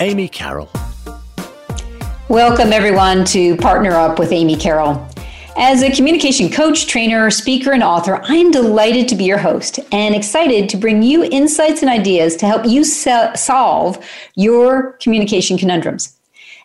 [0.00, 0.70] Amy Carroll.
[2.28, 5.06] Welcome, everyone, to Partner Up with Amy Carroll.
[5.56, 9.78] As a communication coach, trainer, speaker, and author, I am delighted to be your host
[9.92, 14.02] and excited to bring you insights and ideas to help you se- solve
[14.36, 16.16] your communication conundrums.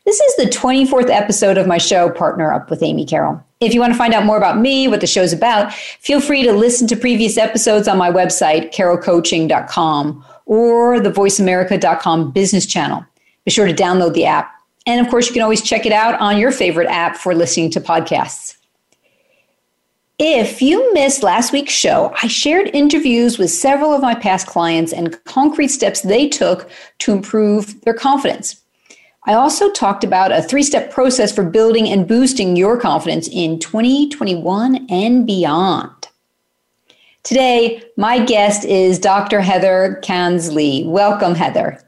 [0.05, 3.43] This is the 24th episode of my show, Partner Up with Amy Carroll.
[3.59, 6.43] If you want to find out more about me, what the show's about, feel free
[6.43, 13.03] to listen to previous episodes on my website, carrollcoaching.com or the voiceamerica.com business channel.
[13.45, 14.51] Be sure to download the app.
[14.87, 17.71] And of course, you can always check it out on your favorite app for listening
[17.71, 18.57] to podcasts.
[20.17, 24.93] If you missed last week's show, I shared interviews with several of my past clients
[24.93, 28.61] and concrete steps they took to improve their confidence.
[29.27, 33.59] I also talked about a three step process for building and boosting your confidence in
[33.59, 36.07] 2021 and beyond.
[37.23, 39.41] Today, my guest is Dr.
[39.41, 40.85] Heather Cairns Lee.
[40.85, 41.81] Welcome, Heather.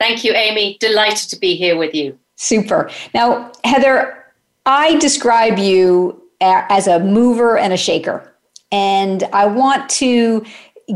[0.00, 0.78] Thank you, Amy.
[0.80, 2.18] Delighted to be here with you.
[2.36, 2.90] Super.
[3.14, 4.24] Now, Heather,
[4.64, 8.26] I describe you as a mover and a shaker.
[8.72, 10.44] And I want to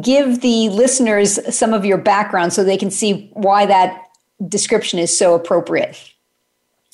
[0.00, 4.00] give the listeners some of your background so they can see why that
[4.48, 6.12] description is so appropriate.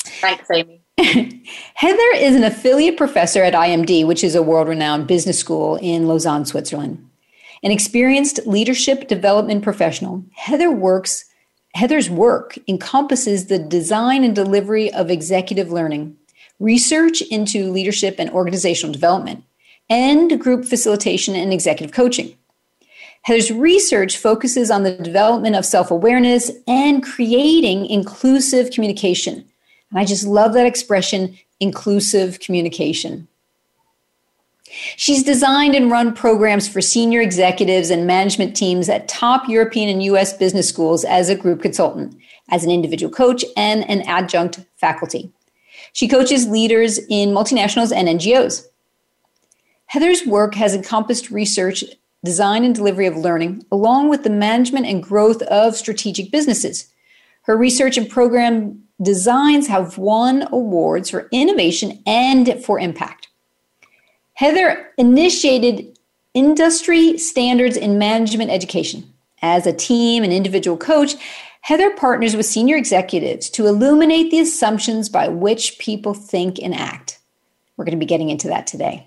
[0.01, 0.83] Thanks, Amy.
[1.75, 6.09] Heather is an affiliate professor at IMD, which is a world renowned business school in
[6.09, 7.09] Lausanne, Switzerland.
[7.63, 11.27] An experienced leadership development professional, Heather works
[11.75, 16.17] Heather's work encompasses the design and delivery of executive learning,
[16.59, 19.45] research into leadership and organizational development,
[19.89, 22.37] and group facilitation and executive coaching.
[23.23, 29.45] Heather's research focuses on the development of self awareness and creating inclusive communication.
[29.91, 33.29] And I just love that expression, inclusive communication.
[34.97, 40.03] She's designed and run programs for senior executives and management teams at top European and
[40.05, 42.17] US business schools as a group consultant,
[42.51, 45.33] as an individual coach, and an adjunct faculty.
[45.93, 48.67] She coaches leaders in multinationals and NGOs.
[49.87, 51.83] Heather's work has encompassed research,
[52.25, 56.93] design, and delivery of learning, along with the management and growth of strategic businesses.
[57.43, 63.30] Her research and program designs have won awards for innovation and for impact.
[64.41, 65.99] Heather initiated
[66.33, 69.05] industry standards in management education.
[69.43, 71.15] As a team and individual coach,
[71.61, 77.19] Heather partners with senior executives to illuminate the assumptions by which people think and act.
[77.77, 79.07] We're going to be getting into that today.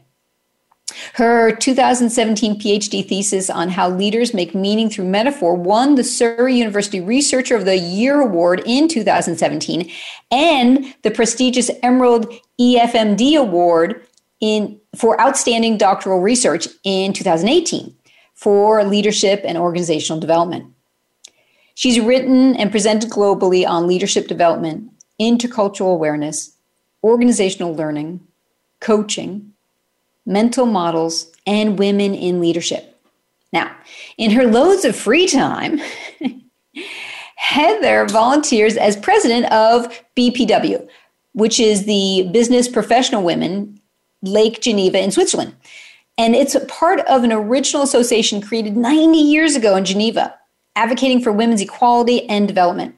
[1.16, 7.02] Her 2017 PhD thesis on how leaders make meaning through metaphor won the Surrey University
[7.02, 9.90] Researcher of the Year Award in 2017
[10.30, 14.06] and the prestigious Emerald EFMD Award
[14.44, 17.96] in, for outstanding doctoral research in 2018
[18.34, 20.66] for leadership and organizational development.
[21.76, 26.58] She's written and presented globally on leadership development, intercultural awareness,
[27.06, 28.20] organizational learning,
[28.82, 29.54] coaching,
[30.26, 33.00] mental models, and women in leadership.
[33.54, 33.74] Now,
[34.18, 35.80] in her loads of free time,
[37.36, 40.86] Heather volunteers as president of BPW,
[41.32, 43.80] which is the Business Professional Women
[44.24, 45.56] Lake Geneva in Switzerland.
[46.18, 50.36] And it's part of an original association created 90 years ago in Geneva,
[50.76, 52.96] advocating for women's equality and development.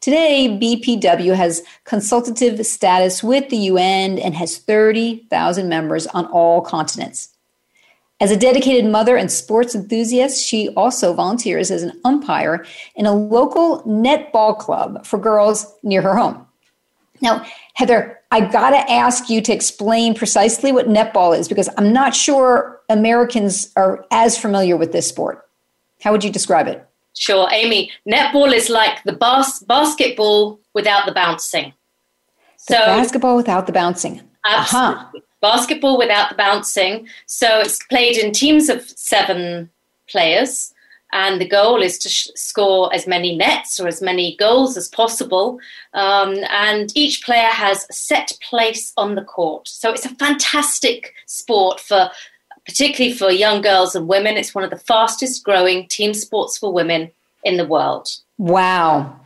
[0.00, 7.30] Today, BPW has consultative status with the UN and has 30,000 members on all continents.
[8.20, 12.64] As a dedicated mother and sports enthusiast, she also volunteers as an umpire
[12.94, 16.46] in a local netball club for girls near her home.
[17.20, 17.44] Now,
[17.74, 22.14] Heather, I got to ask you to explain precisely what netball is because I'm not
[22.14, 25.46] sure Americans are as familiar with this sport.
[26.02, 26.86] How would you describe it?
[27.14, 27.92] Sure, Amy.
[28.08, 31.72] Netball is like the bas- basketball without the bouncing.
[32.68, 34.20] The so basketball without the bouncing.
[34.44, 35.20] Absolutely.
[35.20, 35.20] Uh-huh.
[35.40, 37.08] Basketball without the bouncing.
[37.26, 39.70] So it's played in teams of seven
[40.08, 40.73] players
[41.14, 44.88] and the goal is to sh- score as many nets or as many goals as
[44.88, 45.60] possible.
[45.94, 49.68] Um, and each player has a set place on the court.
[49.68, 52.10] So it's a fantastic sport for,
[52.66, 54.36] particularly for young girls and women.
[54.36, 57.12] It's one of the fastest growing team sports for women
[57.44, 58.08] in the world.
[58.36, 59.20] Wow.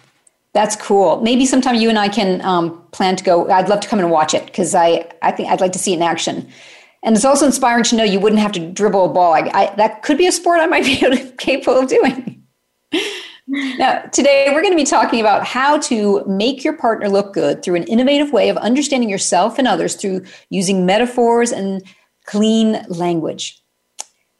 [0.52, 1.22] That's cool.
[1.22, 3.48] Maybe sometime you and I can um, plan to go.
[3.50, 5.92] I'd love to come and watch it because I, I think I'd like to see
[5.92, 6.50] it in action.
[7.08, 9.32] And it's also inspiring to know you wouldn't have to dribble a ball.
[9.32, 12.44] I, I, that could be a sport I might be able to, capable of doing.
[13.46, 17.62] now, today we're going to be talking about how to make your partner look good
[17.62, 21.82] through an innovative way of understanding yourself and others through using metaphors and
[22.26, 23.58] clean language.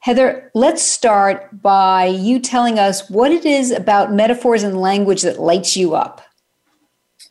[0.01, 5.41] Heather, let's start by you telling us what it is about metaphors and language that
[5.41, 6.21] lights you up.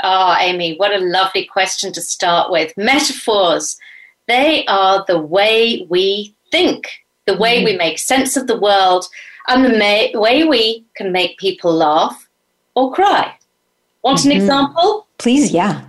[0.04, 2.76] Oh, Amy, what a lovely question to start with.
[2.76, 3.78] Metaphors,
[4.28, 6.90] they are the way we think,
[7.26, 7.66] the way mm.
[7.66, 9.06] we make sense of the world,
[9.48, 12.30] and the may- way we can make people laugh
[12.76, 13.34] or cry.
[14.04, 14.32] Want mm-hmm.
[14.32, 15.08] an example?
[15.18, 15.86] Please, yeah.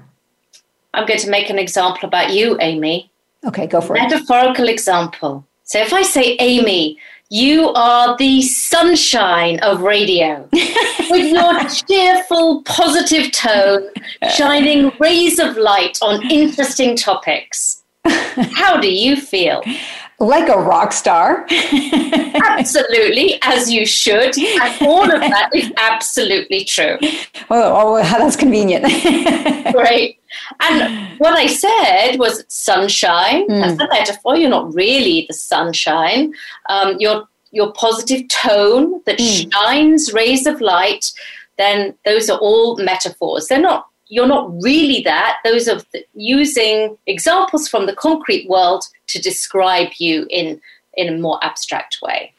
[0.94, 3.10] I'm going to make an example about you, Amy.
[3.46, 4.26] Okay, go for Metaphorical it.
[4.26, 5.46] Metaphorical example.
[5.64, 6.98] So if I say, Amy,
[7.30, 13.88] you are the sunshine of radio with your cheerful, positive tone,
[14.34, 17.77] shining rays of light on interesting topics.
[18.04, 19.62] How do you feel?
[20.20, 21.46] Like a rock star.
[22.48, 24.36] absolutely, as you should.
[24.36, 26.98] And all of that is absolutely true.
[27.50, 28.84] Oh, oh that's convenient.
[29.72, 30.18] Great.
[30.60, 33.48] And what I said was sunshine.
[33.48, 33.60] Mm.
[33.60, 34.36] That's a metaphor.
[34.36, 36.34] You're not really the sunshine.
[36.68, 39.52] Um, your your positive tone that mm.
[39.52, 41.12] shines rays of light.
[41.56, 43.46] Then those are all metaphors.
[43.46, 43.86] They're not.
[44.08, 45.38] You're not really that.
[45.44, 50.60] Those are th- using examples from the concrete world to describe you in
[50.96, 52.32] in a more abstract way.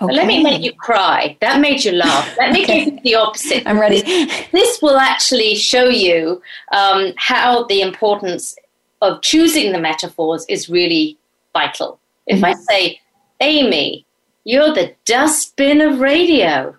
[0.00, 0.12] Okay.
[0.14, 1.36] Let me make you cry.
[1.40, 2.36] That made you laugh.
[2.36, 2.84] Let me okay.
[2.84, 3.62] give you the opposite.
[3.66, 4.02] I'm ready.
[4.50, 6.42] This will actually show you
[6.72, 8.56] um, how the importance
[9.00, 11.18] of choosing the metaphors is really
[11.52, 12.00] vital.
[12.26, 12.44] If mm-hmm.
[12.46, 13.00] I say,
[13.40, 14.04] Amy,
[14.44, 16.74] you're the dustbin of radio,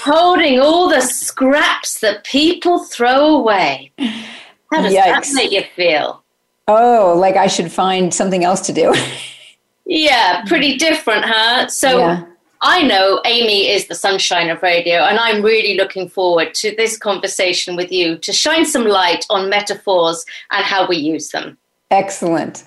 [0.00, 3.92] holding all the scraps that people throw away.
[3.98, 5.04] How does Yikes.
[5.04, 6.22] that make you feel?
[6.68, 8.94] Oh, like I should find something else to do.
[9.84, 11.68] yeah, pretty different, huh?
[11.68, 12.24] So yeah.
[12.62, 16.96] I know Amy is the sunshine of radio, and I'm really looking forward to this
[16.96, 21.58] conversation with you to shine some light on metaphors and how we use them.
[21.90, 22.64] Excellent.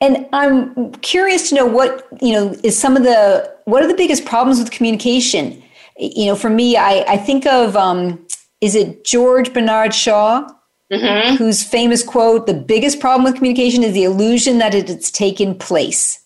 [0.00, 3.94] And I'm curious to know what, you know, is some of the, what are the
[3.94, 5.62] biggest problems with communication?
[5.98, 8.26] You know, for me, I, I think of, um,
[8.60, 10.48] is it George Bernard Shaw?
[10.90, 11.36] Mm-hmm.
[11.36, 15.54] Whose famous quote, the biggest problem with communication is the illusion that it has taken
[15.54, 16.18] place.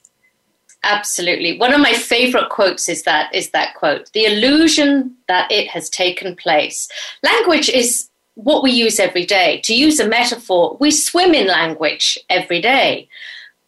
[0.85, 1.59] Absolutely.
[1.59, 4.11] One of my favorite quotes is that is that quote.
[4.13, 6.89] The illusion that it has taken place.
[7.23, 9.61] Language is what we use every day.
[9.65, 13.09] To use a metaphor, we swim in language every day.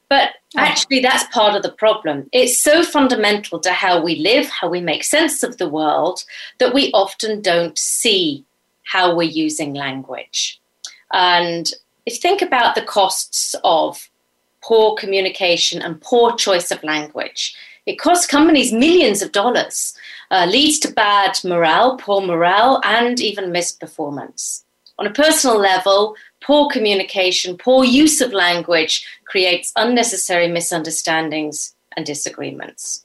[0.09, 0.61] But oh.
[0.61, 2.29] actually that's part of the problem.
[2.33, 6.25] It's so fundamental to how we live, how we make sense of the world
[6.59, 8.45] that we often don't see
[8.85, 10.61] how we're using language.
[11.13, 11.71] And
[12.07, 14.09] if you think about the costs of
[14.67, 17.55] poor communication and poor choice of language.
[17.87, 19.97] It costs companies millions of dollars,
[20.33, 24.65] uh, leads to bad morale, poor morale, and even missed performance.
[24.99, 33.05] On a personal level, poor communication, poor use of language creates unnecessary misunderstandings and disagreements.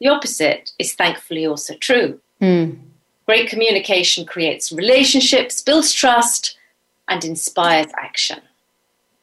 [0.00, 2.20] The opposite is thankfully also true.
[2.40, 2.78] Mm.
[3.26, 6.58] Great communication creates relationships, builds trust,
[7.08, 8.40] and inspires action.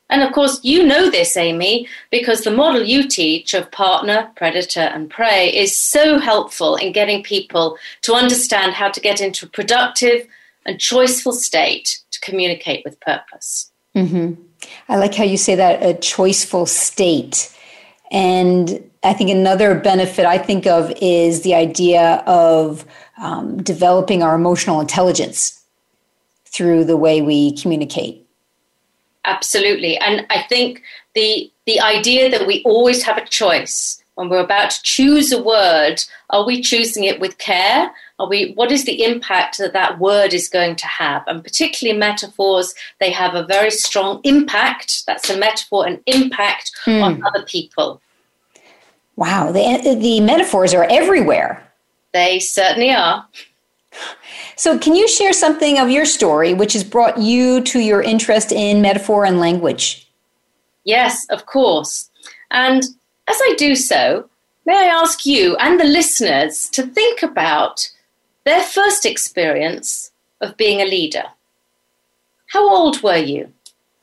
[0.09, 4.81] And of course, you know this, Amy, because the model you teach of partner, predator,
[4.81, 9.49] and prey is so helpful in getting people to understand how to get into a
[9.49, 10.27] productive
[10.65, 13.71] and choiceful state communicate with purpose.
[13.95, 14.41] Mm-hmm.
[14.89, 17.55] I like how you say that a choiceful state.
[18.11, 22.85] And I think another benefit I think of is the idea of
[23.17, 25.63] um, developing our emotional intelligence
[26.45, 28.27] through the way we communicate.
[29.25, 29.97] Absolutely.
[29.97, 30.81] And I think
[31.13, 35.41] the the idea that we always have a choice when we're about to choose a
[35.41, 37.91] word, are we choosing it with care?
[38.19, 41.23] Are we what is the impact that that word is going to have?
[41.25, 45.07] And particularly metaphors, they have a very strong impact.
[45.07, 47.01] That's a metaphor, an impact mm.
[47.01, 47.99] on other people.
[49.15, 51.67] Wow, the the metaphors are everywhere.
[52.13, 53.27] They certainly are.
[54.55, 58.51] So, can you share something of your story which has brought you to your interest
[58.51, 60.07] in metaphor and language?
[60.83, 62.09] Yes, of course.
[62.51, 62.83] And
[63.31, 64.29] as I do so,
[64.65, 67.89] may I ask you and the listeners to think about
[68.43, 70.11] their first experience
[70.41, 71.23] of being a leader?
[72.47, 73.51] How old were you?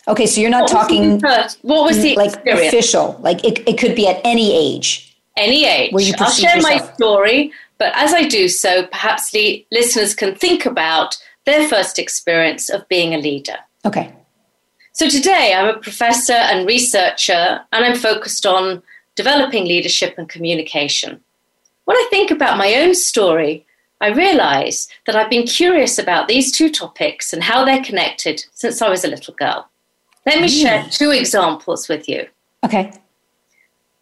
[0.06, 1.20] Okay, so you're not what talking.
[1.20, 2.72] Was what was the like experience?
[2.72, 3.18] official?
[3.20, 5.16] Like it, it could be at any age.
[5.36, 5.92] Any age.
[6.18, 6.62] I'll share yourself.
[6.62, 11.98] my story, but as I do so, perhaps the listeners can think about their first
[11.98, 13.56] experience of being a leader.
[13.84, 14.12] Okay.
[14.94, 18.82] So today I'm a professor and researcher, and I'm focused on
[19.18, 21.20] developing leadership and communication.
[21.86, 23.66] When I think about my own story,
[24.00, 28.80] I realize that I've been curious about these two topics and how they're connected since
[28.80, 29.68] I was a little girl.
[30.24, 32.28] Let me share two examples with you.
[32.64, 32.92] Okay.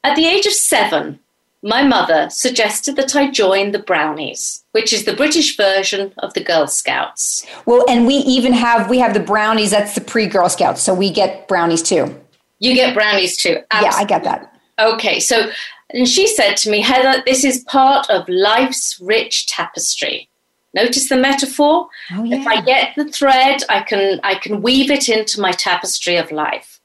[0.04, 1.18] At the age of seven,
[1.62, 6.44] my mother suggested that I join the Brownies, which is the British version of the
[6.44, 7.46] Girl Scouts.
[7.64, 9.70] Well, and we even have we have the Brownies.
[9.70, 12.14] That's the pre Girl Scouts, so we get Brownies too.
[12.58, 13.62] You get Brownies too.
[13.70, 13.96] Absolutely.
[13.96, 14.55] Yeah, I get that.
[14.78, 15.50] Okay, so
[15.90, 20.28] and she said to me, Heather, this is part of life's rich tapestry.
[20.74, 21.88] Notice the metaphor?
[22.12, 22.36] Oh, yeah.
[22.36, 26.30] If I get the thread, I can I can weave it into my tapestry of
[26.30, 26.80] life.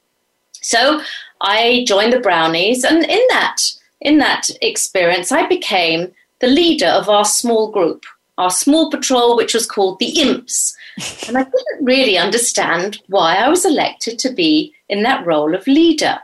[0.54, 1.02] So
[1.42, 3.58] I joined the Brownies, and in that
[4.00, 8.06] in that experience, I became the leader of our small group,
[8.38, 10.76] our small patrol, which was called the Imps.
[11.28, 15.66] And I didn't really understand why I was elected to be in that role of
[15.66, 16.20] leader.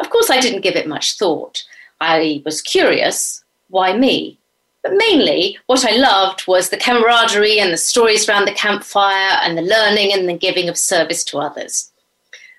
[0.00, 1.64] Of course, I didn't give it much thought.
[2.00, 4.38] I was curious why me?
[4.82, 9.56] But mainly, what I loved was the camaraderie and the stories around the campfire and
[9.56, 11.90] the learning and the giving of service to others.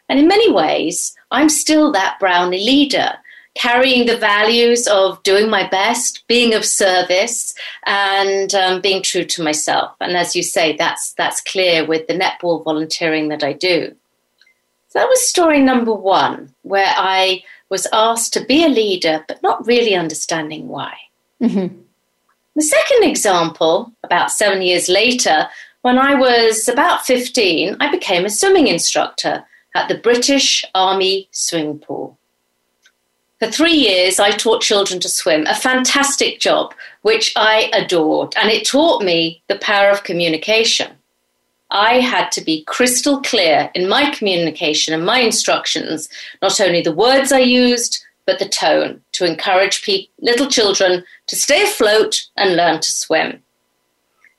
[0.07, 3.13] And in many ways, I'm still that Brownie leader,
[3.55, 7.55] carrying the values of doing my best, being of service,
[7.85, 9.91] and um, being true to myself.
[9.99, 13.95] And as you say, that's that's clear with the netball volunteering that I do.
[14.91, 19.41] So that was story number one, where I was asked to be a leader, but
[19.41, 20.93] not really understanding why.
[21.41, 21.77] Mm-hmm.
[22.57, 25.47] The second example, about seven years later,
[25.81, 31.79] when I was about 15, I became a swimming instructor at the British Army swimming
[31.79, 32.17] pool.
[33.39, 38.49] For three years, I taught children to swim, a fantastic job, which I adored, and
[38.49, 40.97] it taught me the power of communication.
[41.71, 46.09] I had to be crystal clear in my communication and my instructions,
[46.41, 51.35] not only the words I used, but the tone to encourage pe- little children to
[51.35, 53.41] stay afloat and learn to swim.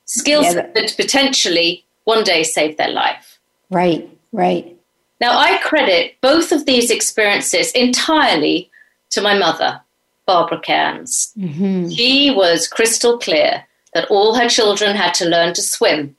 [0.05, 3.39] Skills yeah, that-, that potentially one day save their life.
[3.69, 4.77] Right, right.
[5.19, 8.69] Now, I credit both of these experiences entirely
[9.11, 9.81] to my mother,
[10.25, 11.33] Barbara Cairns.
[11.37, 11.89] Mm-hmm.
[11.89, 16.15] She was crystal clear that all her children had to learn to swim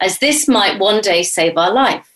[0.00, 2.08] as this might one day save our life.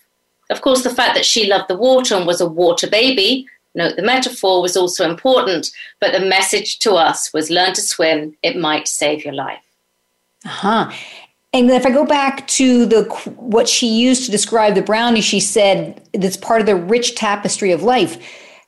[0.50, 3.96] Of course, the fact that she loved the water and was a water baby, note
[3.96, 5.70] the metaphor, was also important,
[6.00, 9.62] but the message to us was learn to swim, it might save your life.
[10.44, 10.92] Uh-huh.
[11.54, 13.02] And if I go back to the
[13.36, 17.72] what she used to describe the brownie, she said that's part of the rich tapestry
[17.72, 18.18] of life.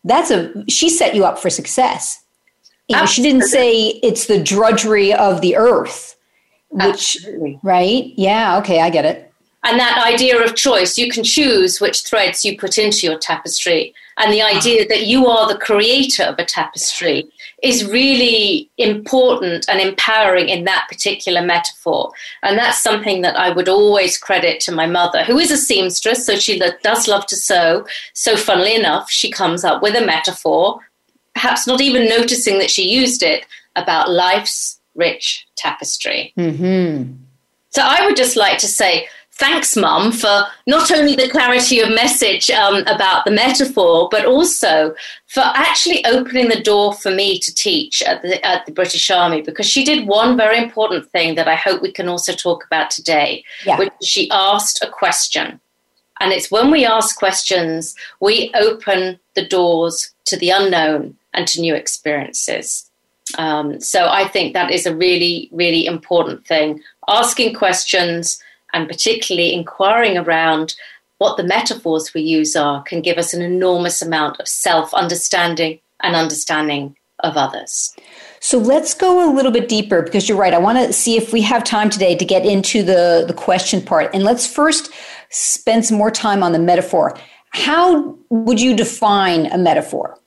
[0.04, 2.22] That's a she set you up for success.
[2.88, 6.13] You know, she didn't say it's the drudgery of the earth
[6.74, 7.60] which, Absolutely.
[7.62, 8.12] right?
[8.16, 9.32] Yeah, okay, I get it.
[9.62, 13.94] And that idea of choice, you can choose which threads you put into your tapestry.
[14.18, 17.26] And the idea that you are the creator of a tapestry
[17.62, 22.12] is really important and empowering in that particular metaphor.
[22.42, 26.26] And that's something that I would always credit to my mother, who is a seamstress,
[26.26, 27.86] so she does love to sew.
[28.12, 30.80] So, funnily enough, she comes up with a metaphor,
[31.34, 36.32] perhaps not even noticing that she used it, about life's rich tapestry.
[36.38, 37.12] Mm-hmm.
[37.70, 41.88] So I would just like to say thanks, Mum, for not only the clarity of
[41.88, 44.94] message um, about the metaphor, but also
[45.26, 49.42] for actually opening the door for me to teach at the, at the British Army
[49.42, 52.90] because she did one very important thing that I hope we can also talk about
[52.90, 53.78] today, yeah.
[53.78, 55.60] which she asked a question.
[56.20, 61.60] And it's when we ask questions, we open the doors to the unknown and to
[61.60, 62.88] new experiences.
[63.38, 66.80] Um, so I think that is a really, really important thing.
[67.08, 70.74] Asking questions and particularly inquiring around
[71.18, 75.80] what the metaphors we use are can give us an enormous amount of self understanding
[76.02, 77.94] and understanding of others.
[78.40, 80.52] So let's go a little bit deeper because you're right.
[80.52, 83.80] I want to see if we have time today to get into the, the question
[83.80, 84.10] part.
[84.12, 84.90] And let's first
[85.30, 87.16] spend some more time on the metaphor.
[87.50, 90.18] How would you define a metaphor?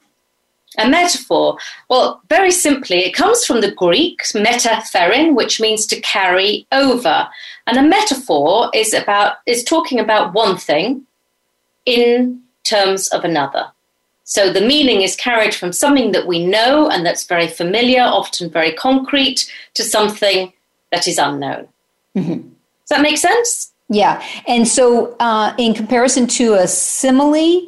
[0.79, 1.57] A metaphor,
[1.89, 7.27] well, very simply, it comes from the Greek metapherein, which means to carry over.
[7.65, 11.07] And a metaphor is about is talking about one thing
[11.85, 13.71] in terms of another.
[14.23, 18.49] So the meaning is carried from something that we know and that's very familiar, often
[18.49, 20.51] very concrete, to something
[20.91, 21.69] that is unknown.
[22.15, 22.41] Mm-hmm.
[22.41, 23.71] Does that make sense?
[23.89, 24.21] Yeah.
[24.45, 27.67] And so, uh, in comparison to a simile,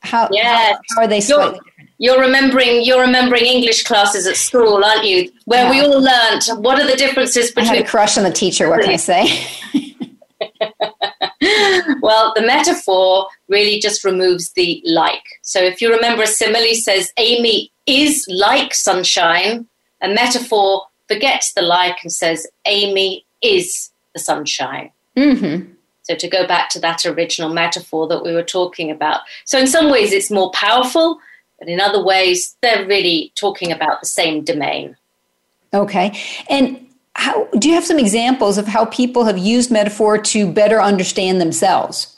[0.00, 0.76] how, yes.
[0.76, 1.58] how, how are they slightly
[1.98, 5.30] you're remembering you're remembering English classes at school, aren't you?
[5.44, 5.70] Where yeah.
[5.70, 7.70] we all learned what are the differences between.
[7.70, 8.68] I had a crush on the teacher.
[8.68, 9.28] What can I say?
[12.00, 15.24] well, the metaphor really just removes the like.
[15.42, 19.66] So if you remember, a simile says Amy is like sunshine.
[20.00, 24.92] A metaphor forgets the like and says Amy is the sunshine.
[25.16, 25.72] Mm-hmm.
[26.02, 29.20] So to go back to that original metaphor that we were talking about.
[29.44, 31.18] So in some ways it's more powerful,
[31.58, 34.96] but in other ways they're really talking about the same domain.
[35.74, 36.18] Okay.
[36.48, 40.80] And how do you have some examples of how people have used metaphor to better
[40.80, 42.16] understand themselves?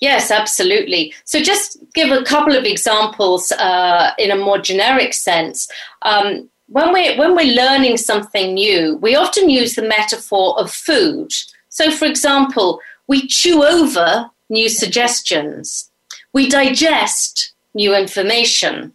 [0.00, 1.12] Yes, absolutely.
[1.24, 5.68] So, just give a couple of examples uh, in a more generic sense.
[6.02, 11.32] Um, when we're when we're learning something new, we often use the metaphor of food.
[11.68, 15.90] So, for example, we chew over new suggestions,
[16.32, 18.92] we digest new information,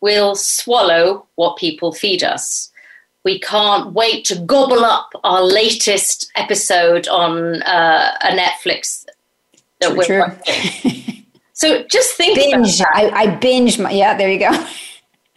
[0.00, 2.70] we'll swallow what people feed us.
[3.24, 9.06] We can't wait to gobble up our latest episode on uh, a Netflix
[9.80, 10.20] that true, we're true.
[10.20, 11.24] watching.
[11.52, 12.80] so just think binge.
[12.80, 14.16] I, I binge my yeah.
[14.16, 14.66] There you go.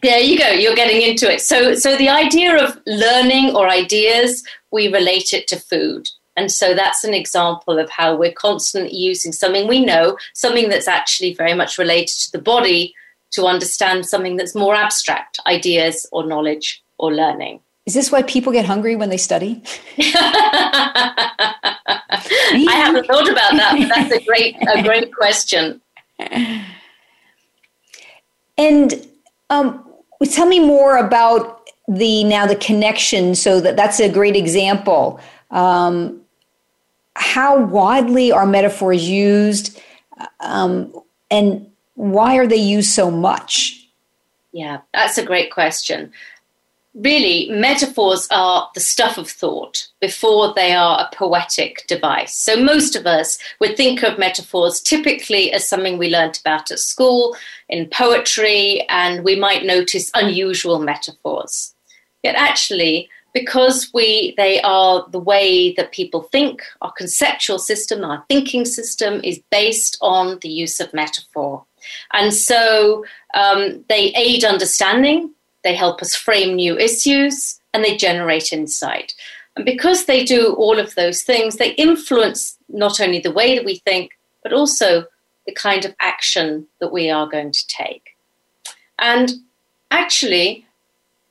[0.02, 0.50] There you go.
[0.50, 1.42] You're getting into it.
[1.42, 6.08] So, so the idea of learning or ideas, we relate it to food.
[6.38, 10.88] And so that's an example of how we're constantly using something we know, something that's
[10.88, 12.94] actually very much related to the body,
[13.32, 17.60] to understand something that's more abstract, ideas or knowledge or learning.
[17.86, 19.62] Is this why people get hungry when they study?
[20.00, 20.66] I
[22.68, 25.82] haven't thought about that, but that's a great a great question.
[28.58, 29.08] And
[29.50, 29.88] um,
[30.32, 33.36] tell me more about the now the connection.
[33.36, 35.20] So that that's a great example.
[35.52, 36.22] Um,
[37.16, 39.82] how widely are metaphors used,
[40.40, 40.94] um,
[41.32, 43.88] and why are they used so much?
[44.52, 46.12] Yeah, that's a great question
[46.96, 52.34] really, metaphors are the stuff of thought before they are a poetic device.
[52.34, 56.80] So, most of us would think of metaphors typically as something we learnt about at
[56.80, 57.36] school,
[57.70, 61.76] in poetry, and we might notice unusual metaphors.
[62.24, 68.24] Yet, actually, because we they are the way that people think, our conceptual system, our
[68.30, 71.66] thinking system is based on the use of metaphor.
[72.14, 75.32] And so um, they aid understanding,
[75.66, 79.14] they help us frame new issues, and they generate insight.
[79.58, 83.66] And because they do all of those things, they influence not only the way that
[83.66, 84.12] we think,
[84.44, 85.06] but also
[85.46, 88.16] the kind of action that we are going to take.
[88.98, 89.34] And
[89.92, 90.65] actually,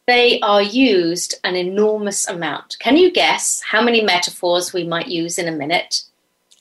[0.07, 2.77] they are used an enormous amount.
[2.79, 6.03] Can you guess how many metaphors we might use in a minute?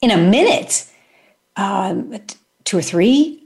[0.02, 0.88] In a minute?
[1.56, 2.20] Um,
[2.64, 3.44] two or three?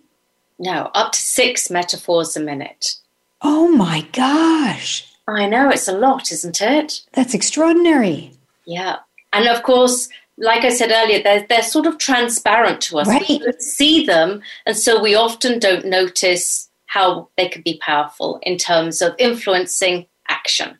[0.59, 2.95] No, up to six metaphors a minute.
[3.41, 5.11] Oh my gosh.
[5.27, 7.01] I know, it's a lot, isn't it?
[7.13, 8.31] That's extraordinary.
[8.65, 8.97] Yeah.
[9.33, 13.07] And of course, like I said earlier, they're, they're sort of transparent to us.
[13.07, 13.27] Right.
[13.27, 18.57] We see them, and so we often don't notice how they can be powerful in
[18.57, 20.77] terms of influencing action.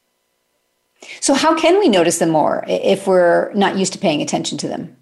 [1.20, 4.67] So, how can we notice them more if we're not used to paying attention to
[4.67, 4.98] them?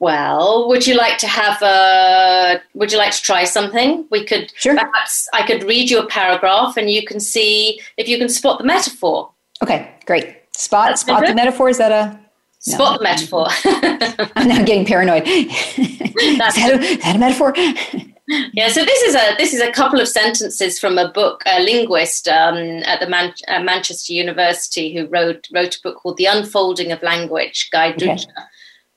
[0.00, 2.60] Well, would you like to have a?
[2.74, 4.06] Would you like to try something?
[4.10, 4.74] We could sure.
[4.74, 8.58] perhaps I could read you a paragraph, and you can see if you can spot
[8.58, 9.30] the metaphor.
[9.62, 10.36] Okay, great.
[10.56, 11.68] Spot That's spot the metaphor.
[11.68, 12.20] Is that a
[12.58, 13.46] spot the metaphor?
[14.36, 15.22] I'm now getting paranoid.
[15.26, 17.54] is, that a, is that a metaphor?
[18.28, 21.62] yeah, so this is a this is a couple of sentences from a book, a
[21.62, 26.26] linguist um, at the Man- uh, Manchester University who wrote wrote a book called The
[26.26, 28.16] Unfolding of Language, Guy okay.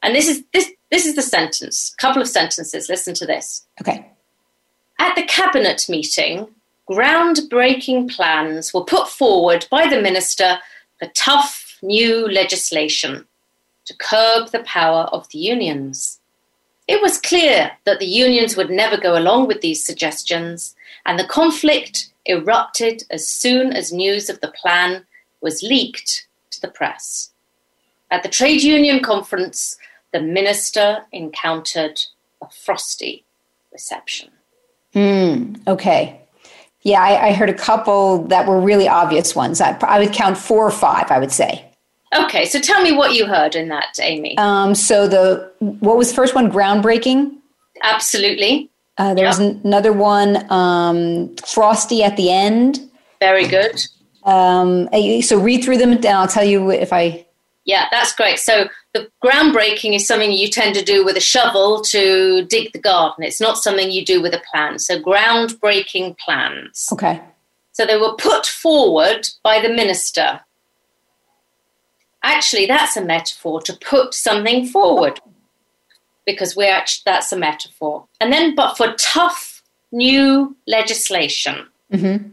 [0.02, 1.94] And this is this this is the sentence.
[1.98, 2.88] A couple of sentences.
[2.90, 3.66] Listen to this.
[3.82, 4.10] Okay.
[5.00, 6.48] At the cabinet meeting,
[6.90, 10.60] groundbreaking plans were put forward by the minister
[11.00, 13.28] for tough new legislation
[13.86, 16.17] to curb the power of the unions.
[16.88, 21.28] It was clear that the unions would never go along with these suggestions, and the
[21.28, 25.06] conflict erupted as soon as news of the plan
[25.42, 27.32] was leaked to the press.
[28.10, 29.78] At the trade union conference,
[30.14, 32.00] the minister encountered
[32.42, 33.26] a frosty
[33.72, 34.30] reception.
[34.94, 35.56] Hmm.
[35.68, 36.22] okay.
[36.82, 39.60] Yeah, I, I, heard a couple that were really obvious ones.
[39.60, 41.67] I, I, would count four or five, I would say.
[42.16, 44.38] Okay, so tell me what you heard in that, Amy.
[44.38, 46.52] Um, so the what was the first one?
[46.52, 47.36] Groundbreaking.
[47.84, 48.70] Absolutely.
[48.98, 49.38] Uh, there yep.
[49.38, 52.80] was another one, um, frosty at the end.
[53.20, 53.84] Very good.
[54.24, 54.90] Um,
[55.22, 57.26] so read through them, and I'll tell you if I
[57.68, 58.40] yeah, that's great.
[58.40, 62.80] So the groundbreaking is something you tend to do with a shovel to dig the
[62.80, 63.26] garden.
[63.26, 64.80] It's not something you do with a plan.
[64.80, 66.88] So groundbreaking plans.
[66.94, 67.22] Okay.
[67.74, 70.40] So they were put forward by the minister.
[72.28, 75.20] Actually that's a metaphor to put something forward
[76.26, 78.06] because we're actually, that's a metaphor.
[78.20, 79.62] And then, but for tough
[79.92, 82.28] new legislation, Mm-hmm.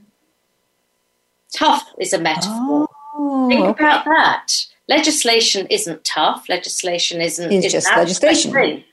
[1.55, 2.89] tough is a metaphor.
[3.17, 3.85] Oh, Think okay.
[3.85, 4.67] about that.
[4.89, 6.49] Legislation isn't tough.
[6.49, 8.53] Legislation isn't It's is just legislation.
[8.53, 8.85] thing.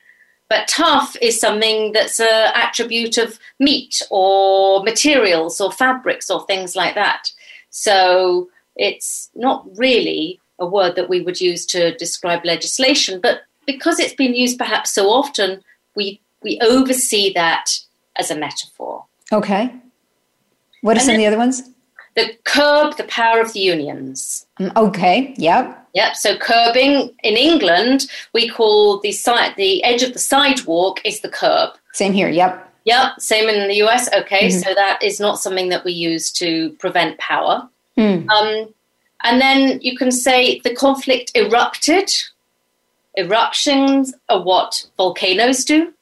[0.48, 6.76] But tough is something that's an attribute of meat or materials or fabrics or things
[6.76, 7.32] like that.
[7.70, 13.98] So it's not really a word that we would use to describe legislation, but because
[14.00, 15.62] it's been used perhaps so often,
[15.94, 17.66] we we oversee that
[18.16, 19.04] as a metaphor.
[19.32, 19.72] Okay.
[20.80, 21.62] What are And some of the other ones?
[22.16, 24.46] The curb the power of the unions.
[24.58, 25.34] Mm, Okay.
[25.36, 25.78] Yep.
[25.94, 26.16] Yep.
[26.16, 31.28] So curbing in England, we call the side, the edge of the sidewalk is the
[31.28, 31.70] curb.
[31.92, 32.28] Same here.
[32.28, 32.52] Yep.
[32.84, 33.20] Yep.
[33.20, 34.12] Same in the US.
[34.12, 34.48] Okay.
[34.48, 34.64] Mhm.
[34.64, 37.68] So that is not something that we use to prevent power.
[37.96, 38.28] Hmm.
[38.30, 38.74] Um,
[39.22, 42.10] and then you can say the conflict erupted.
[43.16, 45.92] Eruptions are what volcanoes do,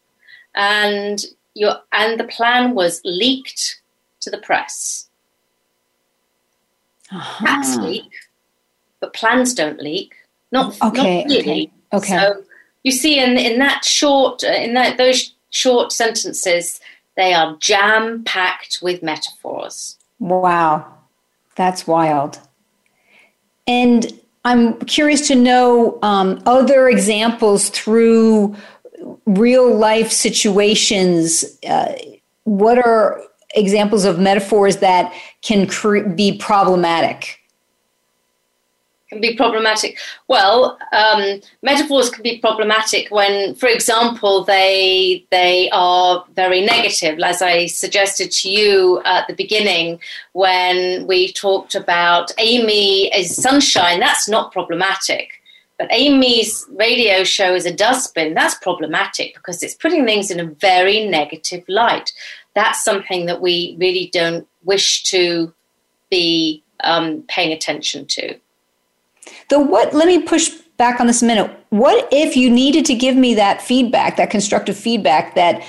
[0.55, 3.81] and your and the plan was leaked
[4.21, 5.09] to the press.
[7.11, 7.87] Facts Uh-huh.
[7.87, 8.11] leak,
[9.01, 10.15] but plans don't leak.
[10.53, 11.73] Not Okay, Not really.
[11.93, 12.19] okay, okay.
[12.19, 12.45] So
[12.85, 16.81] you see, in in that short, uh, in that those short sentences,
[17.17, 19.97] they are jam packed with metaphors.
[20.21, 20.87] Wow.
[21.57, 22.39] That's wild.
[23.71, 24.13] And
[24.45, 28.57] I'm curious to know um, other examples through
[29.27, 31.45] real life situations.
[31.65, 31.95] Uh,
[32.45, 33.23] what are
[33.55, 37.40] examples of metaphors that can cre- be problematic?
[39.11, 39.99] Can be problematic.
[40.29, 47.43] Well, um, metaphors can be problematic when, for example, they they are very negative, as
[47.43, 50.01] I suggested to you at the beginning
[50.33, 53.99] when we talked about Amy is sunshine.
[54.01, 55.33] That's not problematic.
[55.77, 58.35] But Amy's radio show is a dustbin.
[58.35, 62.13] That's problematic because it's putting things in a very negative light.
[62.55, 65.55] That's something that we really don't wish to
[66.11, 68.39] be um, paying attention to.
[69.51, 71.51] Though, what, let me push back on this a minute.
[71.69, 75.63] What if you needed to give me that feedback, that constructive feedback that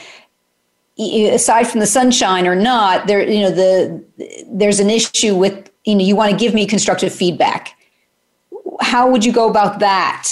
[0.98, 4.04] aside from the sunshine or not, there, you know, the,
[4.48, 7.78] there's an issue with, you know, you want to give me constructive feedback.
[8.80, 10.28] How would you go about that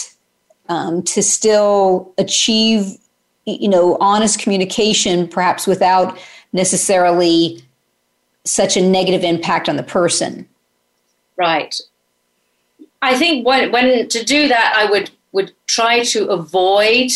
[0.67, 2.97] um, to still achieve,
[3.45, 6.17] you know, honest communication, perhaps without
[6.53, 7.63] necessarily
[8.45, 10.47] such a negative impact on the person?
[11.35, 11.75] Right.
[13.01, 17.11] I think when, when to do that, I would would try to avoid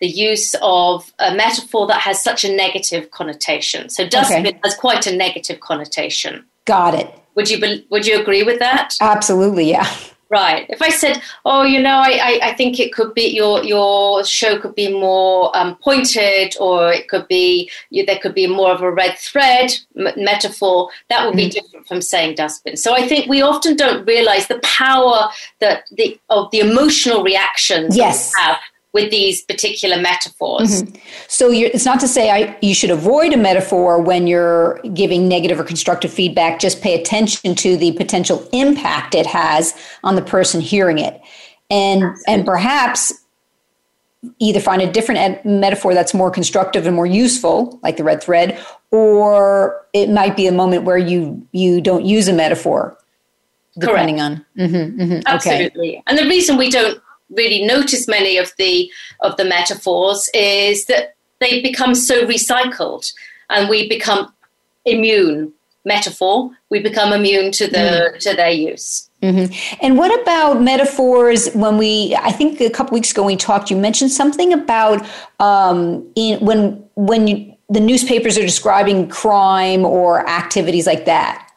[0.00, 3.88] the use of a metaphor that has such a negative connotation.
[3.88, 4.60] So dustbin Okay.
[4.64, 6.44] has quite a negative connotation.
[6.64, 7.12] Got it.
[7.34, 8.94] Would you would you agree with that?
[9.00, 9.88] Absolutely, yeah.
[10.32, 10.64] Right.
[10.70, 14.24] If I said, "Oh, you know, I, I, I think it could be your your
[14.24, 18.70] show could be more um, pointed, or it could be you, there could be more
[18.72, 22.78] of a red thread m- metaphor," that would be different from saying dustbin.
[22.78, 25.28] So I think we often don't realize the power
[25.60, 28.56] that the of the emotional reactions that we have
[28.92, 30.84] with these particular metaphors.
[31.26, 35.28] So you're, it's not to say I, you should avoid a metaphor when you're giving
[35.28, 36.60] negative or constructive feedback.
[36.60, 39.74] Just pay attention to the potential impact it has
[40.04, 41.20] on the person hearing it,
[41.70, 43.12] and and perhaps
[44.38, 48.22] either find a different ed- metaphor that's more constructive and more useful, like the red
[48.22, 52.96] thread, or it might be a moment where you you don't use a metaphor,
[53.78, 54.44] depending on.
[54.58, 55.36] Mm-hmm, mm-hmm.
[55.36, 55.66] okay.
[55.66, 56.02] Absolutely.
[56.06, 58.90] And the reason we don't really notice many of the
[59.20, 63.12] of the metaphors is that they become so recycled
[63.50, 64.32] and we become
[64.84, 65.52] immune
[65.84, 69.08] metaphor we become immune to the to their use
[69.80, 71.48] And what about metaphors?
[71.52, 75.06] When we, I think a couple weeks ago when we talked, you mentioned something about
[75.38, 81.51] um, in, when when you, the newspapers are describing crime or activities like that.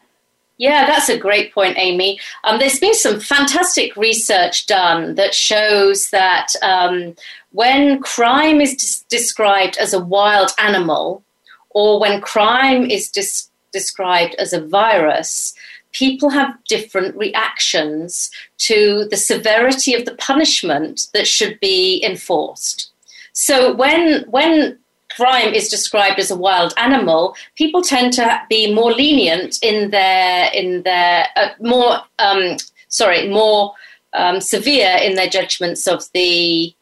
[0.57, 2.19] Yeah, that's a great point, Amy.
[2.45, 7.15] Um, there's been some fantastic research done that shows that um,
[7.51, 11.23] when crime is des- described as a wild animal,
[11.71, 15.53] or when crime is des- described as a virus,
[15.91, 22.91] people have different reactions to the severity of the punishment that should be enforced.
[23.33, 24.79] So when when
[25.15, 30.49] crime is described as a wild animal, people tend to be more lenient in their
[30.53, 32.57] in their uh, more um,
[32.89, 33.73] sorry more
[34.13, 36.73] um, severe in their judgments of the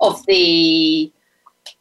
[0.00, 1.10] of the